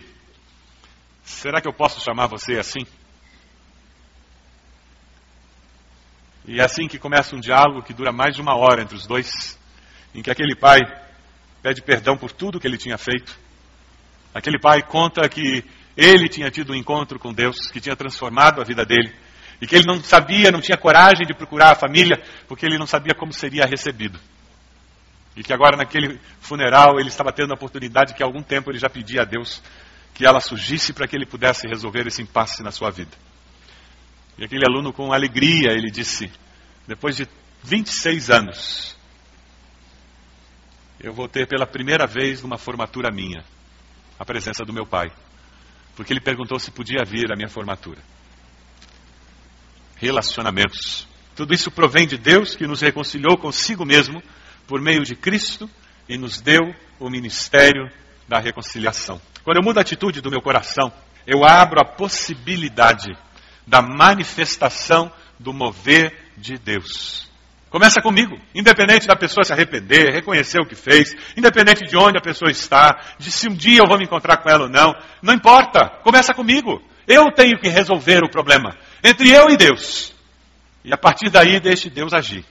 será 1.24 1.62
que 1.62 1.68
eu 1.68 1.74
posso 1.74 2.00
chamar 2.02 2.28
você 2.28 2.58
assim? 2.58 2.86
E 6.48 6.60
é 6.60 6.63
assim 6.63 6.88
que 6.88 6.98
começa 6.98 7.36
um 7.36 7.39
diálogo 7.39 7.84
que 7.84 7.94
dura 7.94 8.12
mais 8.12 8.36
de 8.36 8.42
uma 8.42 8.56
hora 8.56 8.82
entre 8.82 8.96
os 8.96 9.06
dois 9.06 9.58
em 10.13 10.22
que 10.22 10.32
aquele 10.32 10.56
pai 10.56 10.80
pede 11.62 11.82
perdão 11.82 12.18
por 12.18 12.32
tudo 12.32 12.60
que 12.60 12.68
ele 12.68 12.78
tinha 12.78 12.98
feito. 12.98 13.38
Aquele 14.34 14.60
pai 14.60 14.82
conta 14.82 15.28
que 15.28 15.63
ele 15.98 16.30
tinha 16.30 16.50
tido 16.50 16.72
um 16.72 16.76
encontro 16.76 17.20
com 17.20 17.34
Deus, 17.34 17.70
que 17.72 17.82
tinha 17.82 17.96
transformado 17.96 18.62
a 18.62 18.63
vida 18.63 18.86
dele, 18.86 19.13
e 19.62 19.68
que 19.68 19.76
ele 19.76 19.86
não 19.86 20.02
sabia, 20.02 20.52
não 20.52 20.62
tinha 20.62 20.78
coragem 20.78 21.26
de 21.26 21.34
procurar 21.34 21.72
a 21.72 21.76
família, 21.76 22.22
porque 22.48 22.65
ele 22.65 22.78
não 22.78 22.88
sabia 22.88 23.13
como 23.13 23.34
seria 23.34 23.65
recebido. 23.65 24.20
E 25.39 25.43
que 25.43 25.54
agora, 25.54 25.78
naquele 25.78 26.19
funeral, 26.41 26.99
ele 26.99 27.08
estava 27.08 27.32
tendo 27.32 27.52
a 27.52 27.54
oportunidade 27.54 28.13
que 28.13 28.21
há 28.21 28.25
algum 28.25 28.43
tempo 28.43 28.69
ele 28.69 28.78
já 28.78 28.89
pedia 28.89 29.21
a 29.21 29.25
Deus 29.25 29.63
que 30.13 30.25
ela 30.25 30.41
surgisse 30.41 30.91
para 30.91 31.08
que 31.08 31.15
ele 31.15 31.25
pudesse 31.25 31.65
resolver 31.65 32.06
esse 32.06 32.21
impasse 32.21 32.62
na 32.62 32.71
sua 32.71 32.91
vida. 32.91 33.15
E 34.38 34.43
aquele 34.43 34.65
aluno, 34.67 34.91
com 34.91 35.13
alegria, 35.13 35.71
ele 35.71 35.89
disse: 35.89 36.30
depois 36.86 37.15
de 37.15 37.25
26 37.63 38.30
anos, 38.30 38.97
eu 40.99 41.13
vou 41.13 41.30
ter 41.30 41.47
pela 41.47 41.65
primeira 41.65 42.06
vez 42.06 42.41
numa 42.41 42.58
formatura 42.58 43.10
minha 43.10 43.41
a 44.19 44.25
presença 44.25 44.65
do 44.65 44.73
meu 44.73 44.86
pai. 44.86 45.10
Porque 45.95 46.12
ele 46.12 46.19
perguntou 46.19 46.60
se 46.60 46.69
podia 46.69 47.06
vir 47.06 47.32
à 47.32 47.38
minha 47.38 47.47
formatura. 47.47 48.02
Relacionamentos. 49.95 51.08
Tudo 51.34 51.54
isso 51.54 51.71
provém 51.71 52.06
de 52.06 52.17
Deus 52.17 52.58
que 52.58 52.67
nos 52.67 52.82
reconciliou 52.82 53.38
consigo 53.38 53.86
mesmo 53.86 54.21
por 54.69 54.79
meio 54.79 55.03
de 55.03 55.15
Cristo 55.15 55.67
e 56.08 56.15
nos 56.15 56.39
deu 56.39 56.62
o 56.99 57.10
ministério 57.10 57.89
da 58.27 58.38
reconciliação. 58.38 59.19
Quando 59.43 59.58
eu 59.58 59.63
mudo 59.63 59.79
a 59.79 59.82
atitude 59.82 60.21
do 60.21 60.29
meu 60.29 60.41
coração, 60.41 60.93
eu 61.25 61.43
abro 61.43 61.82
a 61.82 61.86
possibilidade 61.86 63.12
da 63.65 63.82
manifestação 63.82 65.12
do 65.39 65.51
mover 65.51 66.15
de 66.38 66.60
Deus. 66.60 67.27
Começa 67.71 67.99
comigo, 67.99 68.38
independente 68.53 69.08
da 69.08 69.15
pessoa 69.15 69.43
se 69.43 69.51
arrepender, 69.51 70.12
reconhecer 70.13 70.60
o 70.60 70.65
que 70.65 70.75
fez, 70.75 71.15
independente 71.36 71.86
de 71.86 71.97
onde 71.97 72.17
a 72.17 72.21
pessoa 72.21 72.51
está, 72.51 73.15
de 73.17 73.32
se 73.32 73.49
um 73.49 73.53
dia 73.53 73.79
eu 73.79 73.88
vou 73.88 73.97
me 73.97 74.05
encontrar 74.05 74.38
com 74.38 74.49
ela 74.49 74.63
ou 74.63 74.69
não, 74.69 74.93
não 75.21 75.34
importa, 75.34 75.89
começa 76.03 76.34
comigo. 76.34 76.82
Eu 77.08 77.32
tenho 77.32 77.60
que 77.60 77.69
resolver 77.69 78.23
o 78.23 78.29
problema 78.29 78.77
entre 79.03 79.32
eu 79.32 79.49
e 79.49 79.58
Deus. 79.58 80.13
E 80.84 80.93
a 80.93 80.97
partir 80.97 81.32
daí 81.32 81.60
deixe 81.60 81.89
Deus 81.89 82.13
agir. 82.13 82.45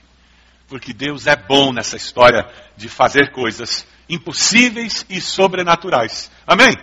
Porque 0.69 0.93
Deus 0.93 1.27
é 1.27 1.35
bom 1.35 1.73
nessa 1.73 1.97
história 1.97 2.47
de 2.77 2.87
fazer 2.87 3.31
coisas 3.31 3.87
impossíveis 4.07 5.05
e 5.09 5.19
sobrenaturais. 5.19 6.31
Amém? 6.45 6.75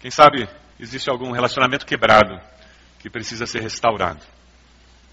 Quem 0.00 0.10
sabe 0.10 0.48
existe 0.78 1.10
algum 1.10 1.32
relacionamento 1.32 1.84
quebrado 1.84 2.40
que 2.98 3.10
precisa 3.10 3.46
ser 3.46 3.60
restaurado. 3.60 4.20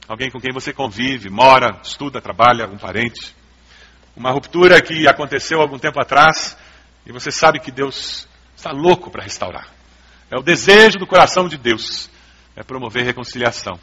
Alguém 0.08 0.32
com 0.32 0.40
quem 0.40 0.54
você 0.54 0.72
convive, 0.72 1.30
mora, 1.30 1.80
estuda, 1.84 2.22
trabalha, 2.22 2.68
um 2.68 2.78
parente. 2.78 3.36
Uma 4.16 4.32
ruptura 4.32 4.82
que 4.82 5.08
aconteceu 5.08 5.62
algum 5.62 5.78
tempo 5.78 6.00
atrás 6.00 6.58
e 7.06 7.12
você 7.12 7.32
sabe 7.32 7.60
que 7.60 7.72
Deus 7.72 8.28
está 8.56 8.72
louco 8.72 9.10
para 9.10 9.24
restaurar. 9.24 9.68
É 10.30 10.38
o 10.38 10.44
desejo 10.44 11.00
do 11.00 11.08
coração 11.08 11.48
de 11.48 11.58
Deus, 11.58 12.10
é 12.56 12.64
promover 12.64 13.04
reconciliação. 13.04 13.80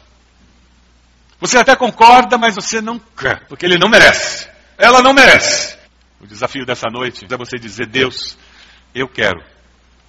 Você 1.39 1.57
até 1.57 1.75
concorda, 1.75 2.37
mas 2.37 2.55
você 2.55 2.81
não 2.81 2.99
quer, 2.99 3.45
porque 3.47 3.65
ele 3.65 3.77
não 3.77 3.89
merece. 3.89 4.47
Ela 4.77 5.01
não 5.01 5.13
merece. 5.13 5.77
O 6.19 6.25
desafio 6.25 6.65
dessa 6.65 6.87
noite 6.91 7.25
é 7.29 7.37
você 7.37 7.57
dizer: 7.57 7.87
Deus, 7.87 8.37
eu 8.93 9.07
quero 9.07 9.43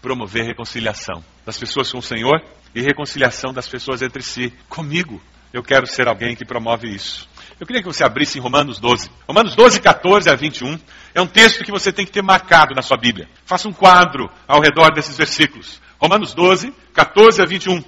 promover 0.01 0.47
reconciliação 0.47 1.23
das 1.45 1.59
pessoas 1.59 1.91
com 1.91 1.99
o 1.99 2.03
Senhor 2.03 2.43
e 2.75 2.81
reconciliação 2.81 3.53
das 3.53 3.69
pessoas 3.69 4.01
entre 4.01 4.23
si. 4.23 4.53
Comigo, 4.69 5.21
eu 5.53 5.62
quero 5.62 5.87
ser 5.87 6.09
alguém 6.09 6.35
que 6.35 6.45
promove 6.45 6.88
isso. 6.88 7.29
Eu 7.61 7.67
queria 7.67 7.83
que 7.83 7.88
você 7.88 8.05
abrisse 8.05 8.38
em 8.38 8.41
Romanos 8.41 8.79
12. 8.79 9.11
Romanos 9.27 9.57
12, 9.57 9.81
14 9.81 10.31
a 10.31 10.35
21 10.37 10.79
é 11.14 11.21
um 11.21 11.27
texto 11.27 11.64
que 11.64 11.73
você 11.73 11.93
tem 11.93 12.07
que 12.07 12.12
ter 12.12 12.23
marcado 12.23 12.75
na 12.75 12.83
sua 12.83 12.97
Bíblia. 12.97 13.29
Faça 13.45 13.69
um 13.69 13.73
quadro 13.73 14.31
ao 14.47 14.61
redor 14.61 14.93
desses 14.95 15.17
versículos. 15.17 15.81
Romanos 15.99 16.33
12, 16.33 16.73
14 16.95 17.43
a 17.43 17.45
21. 17.45 17.83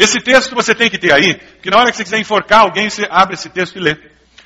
Esse 0.00 0.18
texto 0.18 0.54
você 0.54 0.74
tem 0.74 0.88
que 0.88 0.96
ter 0.96 1.12
aí, 1.12 1.34
porque 1.34 1.68
na 1.68 1.76
hora 1.76 1.90
que 1.90 1.96
você 1.98 2.04
quiser 2.04 2.18
enforcar 2.18 2.62
alguém, 2.62 2.88
você 2.88 3.06
abre 3.10 3.34
esse 3.34 3.50
texto 3.50 3.76
e 3.76 3.80
lê. 3.80 3.98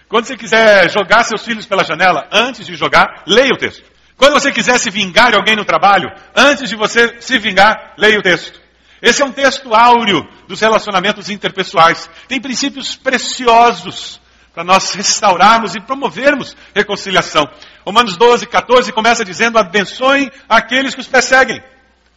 Quando 0.08 0.26
você 0.26 0.36
quiser 0.36 0.90
jogar 0.90 1.22
seus 1.22 1.44
filhos 1.44 1.64
pela 1.64 1.84
janela, 1.84 2.26
antes 2.32 2.66
de 2.66 2.74
jogar, 2.74 3.22
leia 3.24 3.52
o 3.54 3.56
texto. 3.56 3.84
Quando 4.16 4.32
você 4.32 4.50
quiser 4.50 4.80
se 4.80 4.90
vingar 4.90 5.30
de 5.30 5.36
alguém 5.36 5.54
no 5.54 5.64
trabalho, 5.64 6.10
antes 6.34 6.68
de 6.68 6.74
você 6.74 7.20
se 7.20 7.38
vingar, 7.38 7.94
leia 7.96 8.18
o 8.18 8.22
texto. 8.22 8.60
Esse 9.00 9.22
é 9.22 9.24
um 9.24 9.30
texto 9.30 9.72
áureo 9.72 10.26
dos 10.48 10.60
relacionamentos 10.60 11.30
interpessoais. 11.30 12.10
Tem 12.26 12.40
princípios 12.40 12.96
preciosos 12.96 14.20
para 14.52 14.64
nós 14.64 14.92
restaurarmos 14.92 15.76
e 15.76 15.80
promovermos 15.80 16.56
reconciliação. 16.74 17.48
Romanos 17.86 18.16
12, 18.16 18.48
14 18.48 18.90
começa 18.90 19.24
dizendo: 19.24 19.56
abençoem 19.56 20.32
aqueles 20.48 20.96
que 20.96 21.00
os 21.00 21.06
perseguem. 21.06 21.62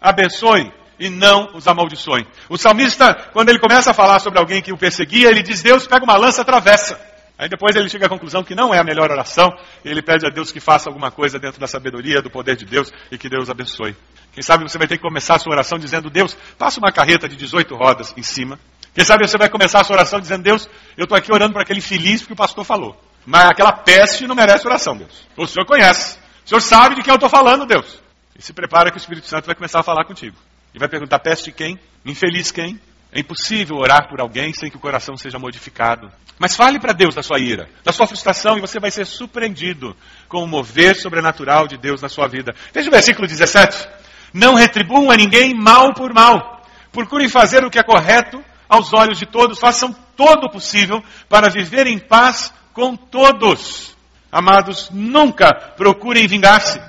Abençoem 0.01 0.73
e 0.99 1.09
não 1.09 1.55
os 1.55 1.67
amaldiçoem. 1.67 2.27
O 2.49 2.57
salmista, 2.57 3.13
quando 3.33 3.49
ele 3.49 3.59
começa 3.59 3.91
a 3.91 3.93
falar 3.93 4.19
sobre 4.19 4.39
alguém 4.39 4.61
que 4.61 4.73
o 4.73 4.77
perseguia, 4.77 5.29
ele 5.29 5.43
diz: 5.43 5.61
Deus 5.61 5.87
pega 5.87 6.03
uma 6.03 6.17
lança 6.17 6.41
atravessa. 6.41 6.99
Aí 7.37 7.47
depois 7.47 7.75
ele 7.75 7.87
chega 7.87 8.07
à 8.07 8.09
conclusão 8.09 8.43
que 8.43 8.55
não 8.55 8.73
é 8.73 8.79
a 8.79 8.83
melhor 8.83 9.11
oração, 9.11 9.49
e 9.85 9.89
ele 9.89 10.01
pede 10.01 10.25
a 10.25 10.29
Deus 10.29 10.51
que 10.51 10.59
faça 10.59 10.89
alguma 10.89 11.11
coisa 11.11 11.37
dentro 11.37 11.59
da 11.59 11.67
sabedoria, 11.67 12.19
do 12.19 12.31
poder 12.31 12.55
de 12.55 12.65
Deus, 12.65 12.91
e 13.11 13.17
que 13.17 13.29
Deus 13.29 13.47
abençoe. 13.47 13.95
Quem 14.33 14.41
sabe 14.41 14.63
você 14.63 14.77
vai 14.77 14.87
ter 14.87 14.97
que 14.97 15.03
começar 15.03 15.35
a 15.35 15.39
sua 15.39 15.53
oração 15.53 15.77
dizendo, 15.77 16.09
Deus, 16.09 16.35
passa 16.57 16.79
uma 16.79 16.91
carreta 16.91 17.29
de 17.29 17.35
18 17.35 17.75
rodas 17.75 18.13
em 18.17 18.23
cima. 18.23 18.59
Quem 18.93 19.03
sabe 19.03 19.27
você 19.27 19.37
vai 19.37 19.49
começar 19.49 19.81
a 19.81 19.83
sua 19.83 19.95
oração 19.95 20.19
dizendo, 20.19 20.43
Deus, 20.43 20.67
eu 20.97 21.03
estou 21.03 21.15
aqui 21.15 21.31
orando 21.31 21.53
para 21.53 21.61
aquele 21.61 21.81
feliz 21.81 22.25
que 22.25 22.33
o 22.33 22.35
pastor 22.35 22.63
falou. 22.63 22.99
Mas 23.23 23.49
aquela 23.49 23.71
peste 23.71 24.25
não 24.25 24.35
merece 24.35 24.65
oração, 24.65 24.97
Deus. 24.97 25.27
O 25.35 25.45
Senhor 25.45 25.65
conhece. 25.65 26.17
O 26.43 26.49
Senhor 26.49 26.61
sabe 26.61 26.95
de 26.95 27.01
quem 27.03 27.11
eu 27.11 27.15
estou 27.15 27.29
falando, 27.29 27.65
Deus. 27.65 28.01
E 28.37 28.41
se 28.41 28.53
prepara 28.53 28.89
que 28.89 28.97
o 28.97 28.99
Espírito 28.99 29.27
Santo 29.27 29.45
vai 29.45 29.53
começar 29.53 29.79
a 29.79 29.83
falar 29.83 30.05
contigo. 30.05 30.35
E 30.77 30.79
vai 30.79 30.87
perguntar: 30.87 31.17
peste 31.17 31.51
quem? 31.51 31.79
Infeliz 32.05 32.51
quem? 32.51 32.79
É 33.11 33.19
impossível 33.19 33.77
orar 33.77 34.07
por 34.07 34.21
alguém 34.21 34.53
sem 34.53 34.69
que 34.69 34.77
o 34.77 34.79
coração 34.79 35.17
seja 35.17 35.39
modificado. 35.39 36.07
Mas 36.37 36.55
fale 36.55 36.79
para 36.79 36.93
Deus 36.93 37.15
da 37.15 37.23
sua 37.23 37.39
ira, 37.39 37.67
da 37.83 37.91
sua 37.91 38.05
frustração, 38.05 38.59
e 38.59 38.61
você 38.61 38.79
vai 38.79 38.91
ser 38.91 39.07
surpreendido 39.07 39.95
com 40.29 40.43
o 40.43 40.47
mover 40.47 40.95
sobrenatural 40.95 41.67
de 41.67 41.77
Deus 41.77 41.99
na 41.99 42.09
sua 42.09 42.27
vida. 42.27 42.53
Veja 42.71 42.89
o 42.89 42.91
versículo 42.91 43.27
17. 43.27 43.89
Não 44.31 44.53
retribuam 44.53 45.09
a 45.09 45.15
ninguém 45.15 45.51
mal 45.55 45.95
por 45.95 46.13
mal. 46.13 46.61
Procurem 46.91 47.27
fazer 47.27 47.65
o 47.65 47.71
que 47.71 47.79
é 47.79 47.83
correto 47.83 48.39
aos 48.69 48.93
olhos 48.93 49.17
de 49.17 49.25
todos. 49.25 49.57
Façam 49.57 49.91
todo 50.15 50.43
o 50.45 50.51
possível 50.51 51.03
para 51.27 51.49
viver 51.49 51.87
em 51.87 51.97
paz 51.97 52.53
com 52.71 52.95
todos. 52.95 53.97
Amados, 54.31 54.91
nunca 54.91 55.55
procurem 55.75 56.27
vingar-se 56.27 56.79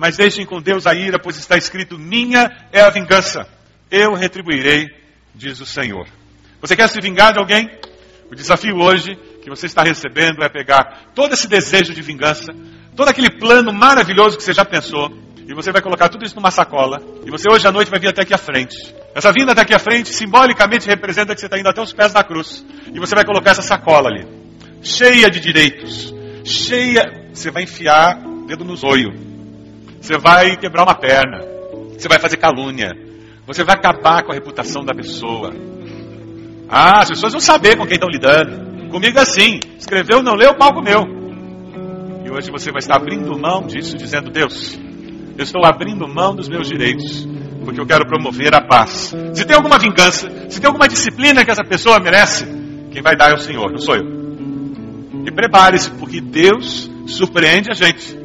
mas 0.00 0.16
deixem 0.16 0.46
com 0.46 0.62
Deus 0.62 0.86
a 0.86 0.94
ira, 0.94 1.18
pois 1.18 1.36
está 1.36 1.58
escrito: 1.58 1.98
Minha 1.98 2.50
é 2.72 2.80
a 2.80 2.88
vingança, 2.88 3.46
eu 3.90 4.14
retribuirei, 4.14 4.88
diz 5.34 5.60
o 5.60 5.66
Senhor. 5.66 6.06
Você 6.58 6.74
quer 6.74 6.88
se 6.88 6.98
vingar 7.02 7.34
de 7.34 7.38
alguém? 7.38 7.68
O 8.32 8.34
desafio 8.34 8.76
hoje 8.78 9.14
que 9.42 9.50
você 9.50 9.66
está 9.66 9.82
recebendo 9.82 10.42
é 10.42 10.48
pegar 10.48 11.10
todo 11.14 11.34
esse 11.34 11.46
desejo 11.46 11.92
de 11.92 12.00
vingança, 12.00 12.50
todo 12.96 13.10
aquele 13.10 13.28
plano 13.28 13.74
maravilhoso 13.74 14.38
que 14.38 14.42
você 14.42 14.54
já 14.54 14.64
pensou, 14.64 15.12
e 15.46 15.52
você 15.52 15.70
vai 15.70 15.82
colocar 15.82 16.08
tudo 16.08 16.24
isso 16.24 16.34
numa 16.34 16.50
sacola, 16.50 16.98
e 17.26 17.30
você 17.30 17.50
hoje 17.50 17.68
à 17.68 17.70
noite 17.70 17.90
vai 17.90 18.00
vir 18.00 18.08
até 18.08 18.22
aqui 18.22 18.32
à 18.32 18.38
frente. 18.38 18.94
Essa 19.14 19.30
vinda 19.32 19.52
até 19.52 19.60
aqui 19.60 19.74
à 19.74 19.78
frente 19.78 20.14
simbolicamente 20.14 20.86
representa 20.86 21.34
que 21.34 21.40
você 21.40 21.46
está 21.46 21.58
indo 21.58 21.68
até 21.68 21.82
os 21.82 21.92
pés 21.92 22.10
da 22.14 22.24
cruz, 22.24 22.64
e 22.90 22.98
você 22.98 23.14
vai 23.14 23.26
colocar 23.26 23.50
essa 23.50 23.60
sacola 23.60 24.08
ali, 24.08 24.26
cheia 24.82 25.28
de 25.28 25.40
direitos, 25.40 26.14
cheia. 26.42 27.28
Você 27.34 27.50
vai 27.50 27.64
enfiar 27.64 28.18
dedo 28.46 28.64
nos 28.64 28.82
olhos 28.82 29.29
você 30.00 30.16
vai 30.16 30.56
quebrar 30.56 30.84
uma 30.84 30.94
perna. 30.94 31.38
Você 31.96 32.08
vai 32.08 32.18
fazer 32.18 32.38
calúnia. 32.38 32.90
Você 33.46 33.62
vai 33.62 33.76
acabar 33.76 34.22
com 34.22 34.32
a 34.32 34.34
reputação 34.34 34.84
da 34.84 34.94
pessoa. 34.94 35.52
Ah, 36.68 37.00
as 37.00 37.10
pessoas 37.10 37.32
vão 37.32 37.40
saber 37.40 37.76
com 37.76 37.84
quem 37.84 37.94
estão 37.94 38.08
lidando. 38.08 38.88
Comigo 38.90 39.18
é 39.18 39.22
assim. 39.22 39.60
Escreveu, 39.78 40.22
não 40.22 40.34
leu, 40.34 40.54
pau 40.54 40.72
comeu. 40.72 41.04
E 42.24 42.30
hoje 42.30 42.50
você 42.50 42.70
vai 42.70 42.78
estar 42.78 42.96
abrindo 42.96 43.38
mão 43.38 43.66
disso, 43.66 43.96
dizendo: 43.96 44.30
Deus, 44.30 44.78
eu 45.36 45.44
estou 45.44 45.64
abrindo 45.64 46.08
mão 46.08 46.34
dos 46.34 46.48
meus 46.48 46.68
direitos. 46.68 47.28
Porque 47.64 47.78
eu 47.78 47.86
quero 47.86 48.06
promover 48.06 48.54
a 48.54 48.60
paz. 48.62 49.14
Se 49.34 49.44
tem 49.44 49.54
alguma 49.54 49.78
vingança, 49.78 50.28
se 50.48 50.58
tem 50.60 50.66
alguma 50.66 50.88
disciplina 50.88 51.44
que 51.44 51.50
essa 51.50 51.62
pessoa 51.62 52.00
merece, 52.00 52.46
quem 52.90 53.02
vai 53.02 53.14
dar 53.14 53.32
é 53.32 53.34
o 53.34 53.38
Senhor, 53.38 53.70
não 53.70 53.78
sou 53.78 53.96
eu. 53.96 54.20
E 55.26 55.30
prepare-se, 55.30 55.90
porque 55.90 56.20
Deus 56.20 56.90
surpreende 57.06 57.70
a 57.70 57.74
gente. 57.74 58.19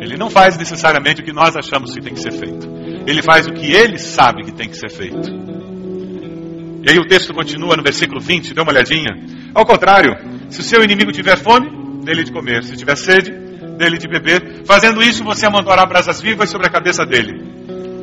Ele 0.00 0.16
não 0.16 0.30
faz 0.30 0.56
necessariamente 0.56 1.20
o 1.20 1.24
que 1.24 1.32
nós 1.32 1.54
achamos 1.56 1.94
que 1.94 2.00
tem 2.00 2.14
que 2.14 2.20
ser 2.20 2.32
feito. 2.32 2.68
Ele 3.06 3.22
faz 3.22 3.46
o 3.46 3.52
que 3.52 3.70
ele 3.72 3.98
sabe 3.98 4.44
que 4.44 4.52
tem 4.52 4.68
que 4.68 4.76
ser 4.76 4.90
feito. 4.90 5.28
E 6.82 6.90
aí 6.90 6.98
o 6.98 7.06
texto 7.06 7.34
continua 7.34 7.76
no 7.76 7.82
versículo 7.82 8.20
20, 8.20 8.54
dê 8.54 8.60
uma 8.60 8.72
olhadinha. 8.72 9.10
Ao 9.54 9.66
contrário, 9.66 10.12
se 10.48 10.60
o 10.60 10.62
seu 10.62 10.82
inimigo 10.82 11.12
tiver 11.12 11.36
fome, 11.36 11.80
dele 12.02 12.24
de 12.24 12.32
comer. 12.32 12.64
Se 12.64 12.76
tiver 12.76 12.96
sede, 12.96 13.30
dele 13.76 13.98
de 13.98 14.08
beber. 14.08 14.64
Fazendo 14.66 15.02
isso, 15.02 15.22
você 15.22 15.46
amontoará 15.46 15.86
brasas 15.86 16.20
vivas 16.20 16.50
sobre 16.50 16.66
a 16.66 16.70
cabeça 16.70 17.04
dele. 17.04 17.32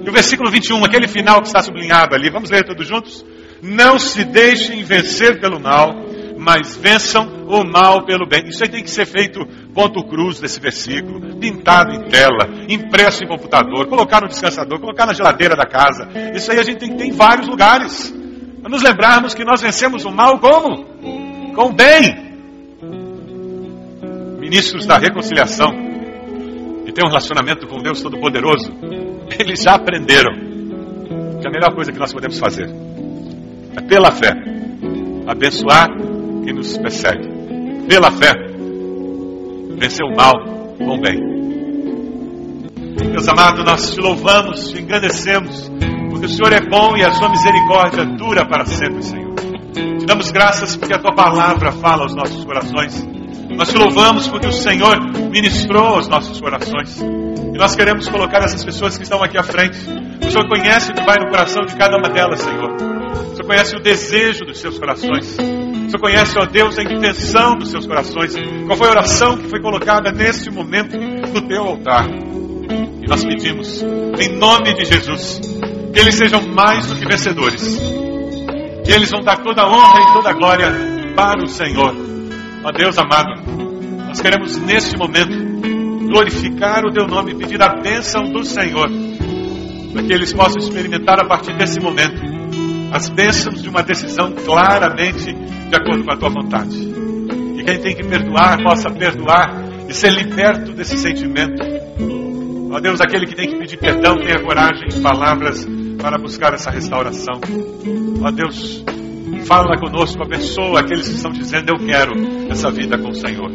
E 0.05 0.09
o 0.09 0.13
versículo 0.13 0.49
21, 0.49 0.83
aquele 0.85 1.07
final 1.07 1.41
que 1.41 1.47
está 1.47 1.61
sublinhado 1.61 2.15
ali, 2.15 2.29
vamos 2.29 2.49
ler 2.49 2.63
todos 2.63 2.87
juntos? 2.87 3.25
Não 3.61 3.99
se 3.99 4.23
deixem 4.23 4.83
vencer 4.83 5.39
pelo 5.39 5.59
mal, 5.59 6.06
mas 6.47 6.77
vençam 6.77 7.45
o 7.49 7.65
mal 7.65 8.05
pelo 8.05 8.25
bem. 8.25 8.47
Isso 8.47 8.63
aí 8.63 8.69
tem 8.69 8.81
que 8.81 8.89
ser 8.89 9.05
feito 9.05 9.45
ponto 9.73 10.01
cruz 10.07 10.39
desse 10.39 10.61
versículo, 10.61 11.35
pintado 11.35 11.93
em 11.93 12.07
tela, 12.07 12.47
impresso 12.69 13.21
em 13.21 13.27
computador, 13.27 13.85
colocar 13.87 14.21
no 14.21 14.29
descansador, 14.29 14.79
colocar 14.79 15.05
na 15.05 15.11
geladeira 15.11 15.57
da 15.57 15.65
casa. 15.65 16.07
Isso 16.33 16.49
aí 16.49 16.57
a 16.57 16.63
gente 16.63 16.77
tem 16.77 16.91
que 16.91 16.95
ter 16.95 17.07
em 17.07 17.11
vários 17.11 17.49
lugares. 17.49 18.15
Para 18.61 18.69
nos 18.69 18.81
lembrarmos 18.81 19.33
que 19.33 19.43
nós 19.43 19.59
vencemos 19.59 20.05
o 20.05 20.09
mal 20.09 20.39
como? 20.39 20.85
Com 21.53 21.65
o 21.65 21.73
bem. 21.73 22.15
Ministros 24.39 24.85
da 24.85 24.97
reconciliação 24.97 25.67
e 26.85 26.93
tem 26.93 27.05
um 27.05 27.09
relacionamento 27.09 27.67
com 27.67 27.81
Deus 27.81 28.01
Todo-Poderoso, 28.01 28.71
eles 29.37 29.61
já 29.61 29.73
aprenderam 29.73 30.31
que 31.41 31.45
a 31.45 31.51
melhor 31.51 31.75
coisa 31.75 31.91
que 31.91 31.99
nós 31.99 32.13
podemos 32.13 32.39
fazer 32.39 32.69
é 33.75 33.81
pela 33.81 34.13
fé 34.13 34.31
abençoar 35.27 36.16
que 36.47 36.53
nos 36.53 36.77
persegue. 36.77 37.27
Pela 37.89 38.09
fé, 38.09 38.33
vencer 39.77 40.05
o 40.05 40.15
mal 40.15 40.31
com 40.77 40.95
o 40.95 41.01
bem. 41.01 41.19
Meus 43.11 43.27
amados, 43.27 43.65
nós 43.65 43.93
te 43.93 43.99
louvamos, 43.99 44.71
te 44.71 44.81
engrandecemos, 44.81 45.69
porque 46.09 46.25
o 46.25 46.29
Senhor 46.29 46.53
é 46.53 46.61
bom 46.61 46.95
e 46.95 47.03
a 47.03 47.11
sua 47.11 47.27
misericórdia 47.29 48.05
dura 48.05 48.47
para 48.47 48.65
sempre, 48.65 49.03
Senhor. 49.03 49.35
Te 49.73 50.05
damos 50.05 50.31
graças 50.31 50.77
porque 50.77 50.93
a 50.93 50.99
tua 50.99 51.13
palavra 51.13 51.73
fala 51.73 52.03
aos 52.03 52.15
nossos 52.15 52.45
corações. 52.45 53.05
Nós 53.49 53.69
te 53.69 53.77
louvamos 53.77 54.29
porque 54.29 54.47
o 54.47 54.53
Senhor 54.53 54.97
ministrou 55.29 55.95
aos 55.95 56.07
nossos 56.07 56.39
corações. 56.39 57.01
E 57.01 57.57
nós 57.57 57.75
queremos 57.75 58.07
colocar 58.07 58.41
essas 58.41 58.63
pessoas 58.63 58.97
que 58.97 59.03
estão 59.03 59.21
aqui 59.21 59.37
à 59.37 59.43
frente. 59.43 59.77
O 60.25 60.31
Senhor 60.31 60.47
conhece 60.47 60.91
o 60.91 60.95
que 60.95 61.03
vai 61.03 61.17
no 61.19 61.29
coração 61.29 61.65
de 61.65 61.75
cada 61.75 61.97
uma 61.97 62.07
delas, 62.07 62.39
Senhor. 62.39 62.73
O 62.73 63.35
Senhor 63.35 63.45
conhece 63.45 63.75
o 63.75 63.81
desejo 63.81 64.45
dos 64.45 64.59
seus 64.59 64.79
corações. 64.79 65.35
Senhor 65.89 66.01
conhece, 66.01 66.37
ó 66.37 66.45
Deus, 66.45 66.77
a 66.77 66.83
intenção 66.83 67.55
dos 67.55 67.71
seus 67.71 67.85
corações. 67.85 68.35
Qual 68.65 68.77
foi 68.77 68.87
a 68.87 68.91
oração 68.91 69.37
que 69.37 69.49
foi 69.49 69.61
colocada 69.61 70.11
neste 70.11 70.51
momento 70.51 70.97
no 70.97 71.41
teu 71.47 71.63
altar? 71.63 72.07
E 72.09 73.07
nós 73.07 73.23
pedimos, 73.23 73.81
em 74.19 74.37
nome 74.37 74.73
de 74.73 74.83
Jesus, 74.83 75.39
que 75.93 75.99
eles 75.99 76.15
sejam 76.15 76.41
mais 76.47 76.87
do 76.87 76.95
que 76.95 77.05
vencedores. 77.07 77.79
Que 78.83 78.91
eles 78.91 79.09
vão 79.09 79.21
dar 79.21 79.37
toda 79.37 79.63
a 79.63 79.69
honra 79.69 80.01
e 80.01 80.13
toda 80.13 80.29
a 80.29 80.33
glória 80.33 80.67
para 81.15 81.43
o 81.43 81.47
Senhor. 81.47 81.95
Ó 82.63 82.71
Deus 82.71 82.97
amado, 82.97 83.29
nós 84.07 84.19
queremos 84.19 84.57
neste 84.57 84.97
momento 84.97 85.35
glorificar 86.05 86.85
o 86.85 86.91
teu 86.91 87.07
nome 87.07 87.31
e 87.31 87.35
pedir 87.35 87.61
a 87.61 87.69
bênção 87.81 88.23
do 88.25 88.43
Senhor, 88.43 88.89
para 89.93 90.03
que 90.03 90.13
eles 90.13 90.33
possam 90.33 90.57
experimentar 90.61 91.19
a 91.19 91.25
partir 91.25 91.55
desse 91.55 91.79
momento 91.79 92.21
as 92.91 93.09
bênçãos 93.09 93.61
de 93.61 93.69
uma 93.69 93.83
decisão 93.83 94.33
claramente 94.33 95.35
de 95.69 95.75
acordo 95.75 96.03
com 96.03 96.11
a 96.11 96.17
tua 96.17 96.29
vontade. 96.29 96.75
E 97.57 97.63
quem 97.63 97.79
tem 97.79 97.95
que 97.95 98.03
perdoar, 98.03 98.61
possa 98.63 98.89
perdoar 98.89 99.67
e 99.87 99.93
ser 99.93 100.11
liberto 100.11 100.73
desse 100.73 100.97
sentimento. 100.97 101.63
Ó 102.71 102.79
Deus, 102.79 102.99
aquele 102.99 103.25
que 103.25 103.35
tem 103.35 103.47
que 103.47 103.57
pedir 103.57 103.77
perdão, 103.77 104.17
tenha 104.17 104.41
coragem 104.41 104.87
e 104.89 105.01
palavras 105.01 105.67
para 105.99 106.17
buscar 106.17 106.53
essa 106.53 106.69
restauração. 106.69 107.39
Ó 108.21 108.31
Deus, 108.31 108.83
fala 109.45 109.77
conosco, 109.79 110.21
abençoa 110.21 110.81
aqueles 110.81 111.07
que 111.07 111.15
estão 111.15 111.31
dizendo: 111.31 111.69
Eu 111.69 111.85
quero 111.85 112.13
essa 112.49 112.69
vida 112.69 112.97
com 112.97 113.09
o 113.09 113.15
Senhor. 113.15 113.51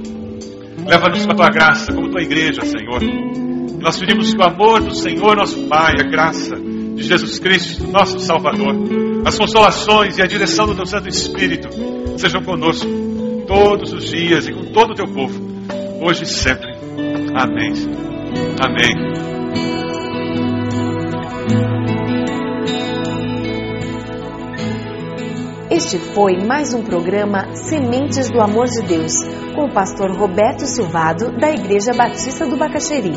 Leva-nos 0.86 1.24
com 1.24 1.32
a 1.32 1.36
tua 1.36 1.48
graça, 1.50 1.92
como 1.92 2.10
tua 2.10 2.22
igreja, 2.22 2.62
Senhor. 2.62 3.00
Nós 3.80 3.98
pedimos 3.98 4.32
que 4.32 4.40
o 4.40 4.44
amor 4.44 4.80
do 4.80 4.94
Senhor, 4.94 5.36
nosso 5.36 5.66
Pai, 5.68 5.92
a 5.98 6.08
graça 6.08 6.56
de 6.56 7.02
Jesus 7.02 7.38
Cristo, 7.38 7.86
nosso 7.88 8.18
Salvador, 8.18 8.74
as 9.24 9.38
consolações 9.38 10.18
e 10.18 10.22
a 10.22 10.26
direção 10.26 10.66
do 10.66 10.74
teu 10.74 10.86
Santo 10.86 11.08
Espírito 11.08 11.68
sejam 12.16 12.42
conosco 12.42 12.88
todos 13.46 13.92
os 13.92 14.10
dias 14.10 14.46
e 14.46 14.52
com 14.52 14.72
todo 14.72 14.92
o 14.92 14.94
teu 14.94 15.06
povo, 15.06 15.40
hoje 16.00 16.24
e 16.24 16.26
sempre. 16.26 16.72
Amém. 17.34 17.72
Amém. 18.60 19.12
Este 25.70 25.98
foi 25.98 26.36
mais 26.46 26.74
um 26.74 26.82
programa 26.82 27.54
Sementes 27.54 28.30
do 28.30 28.42
Amor 28.42 28.66
de 28.66 28.82
Deus, 28.82 29.12
com 29.54 29.64
o 29.64 29.72
pastor 29.72 30.10
Roberto 30.10 30.66
Silvado, 30.66 31.32
da 31.38 31.50
Igreja 31.50 31.92
Batista 31.96 32.46
do 32.46 32.58
Bacaxeri. 32.58 33.12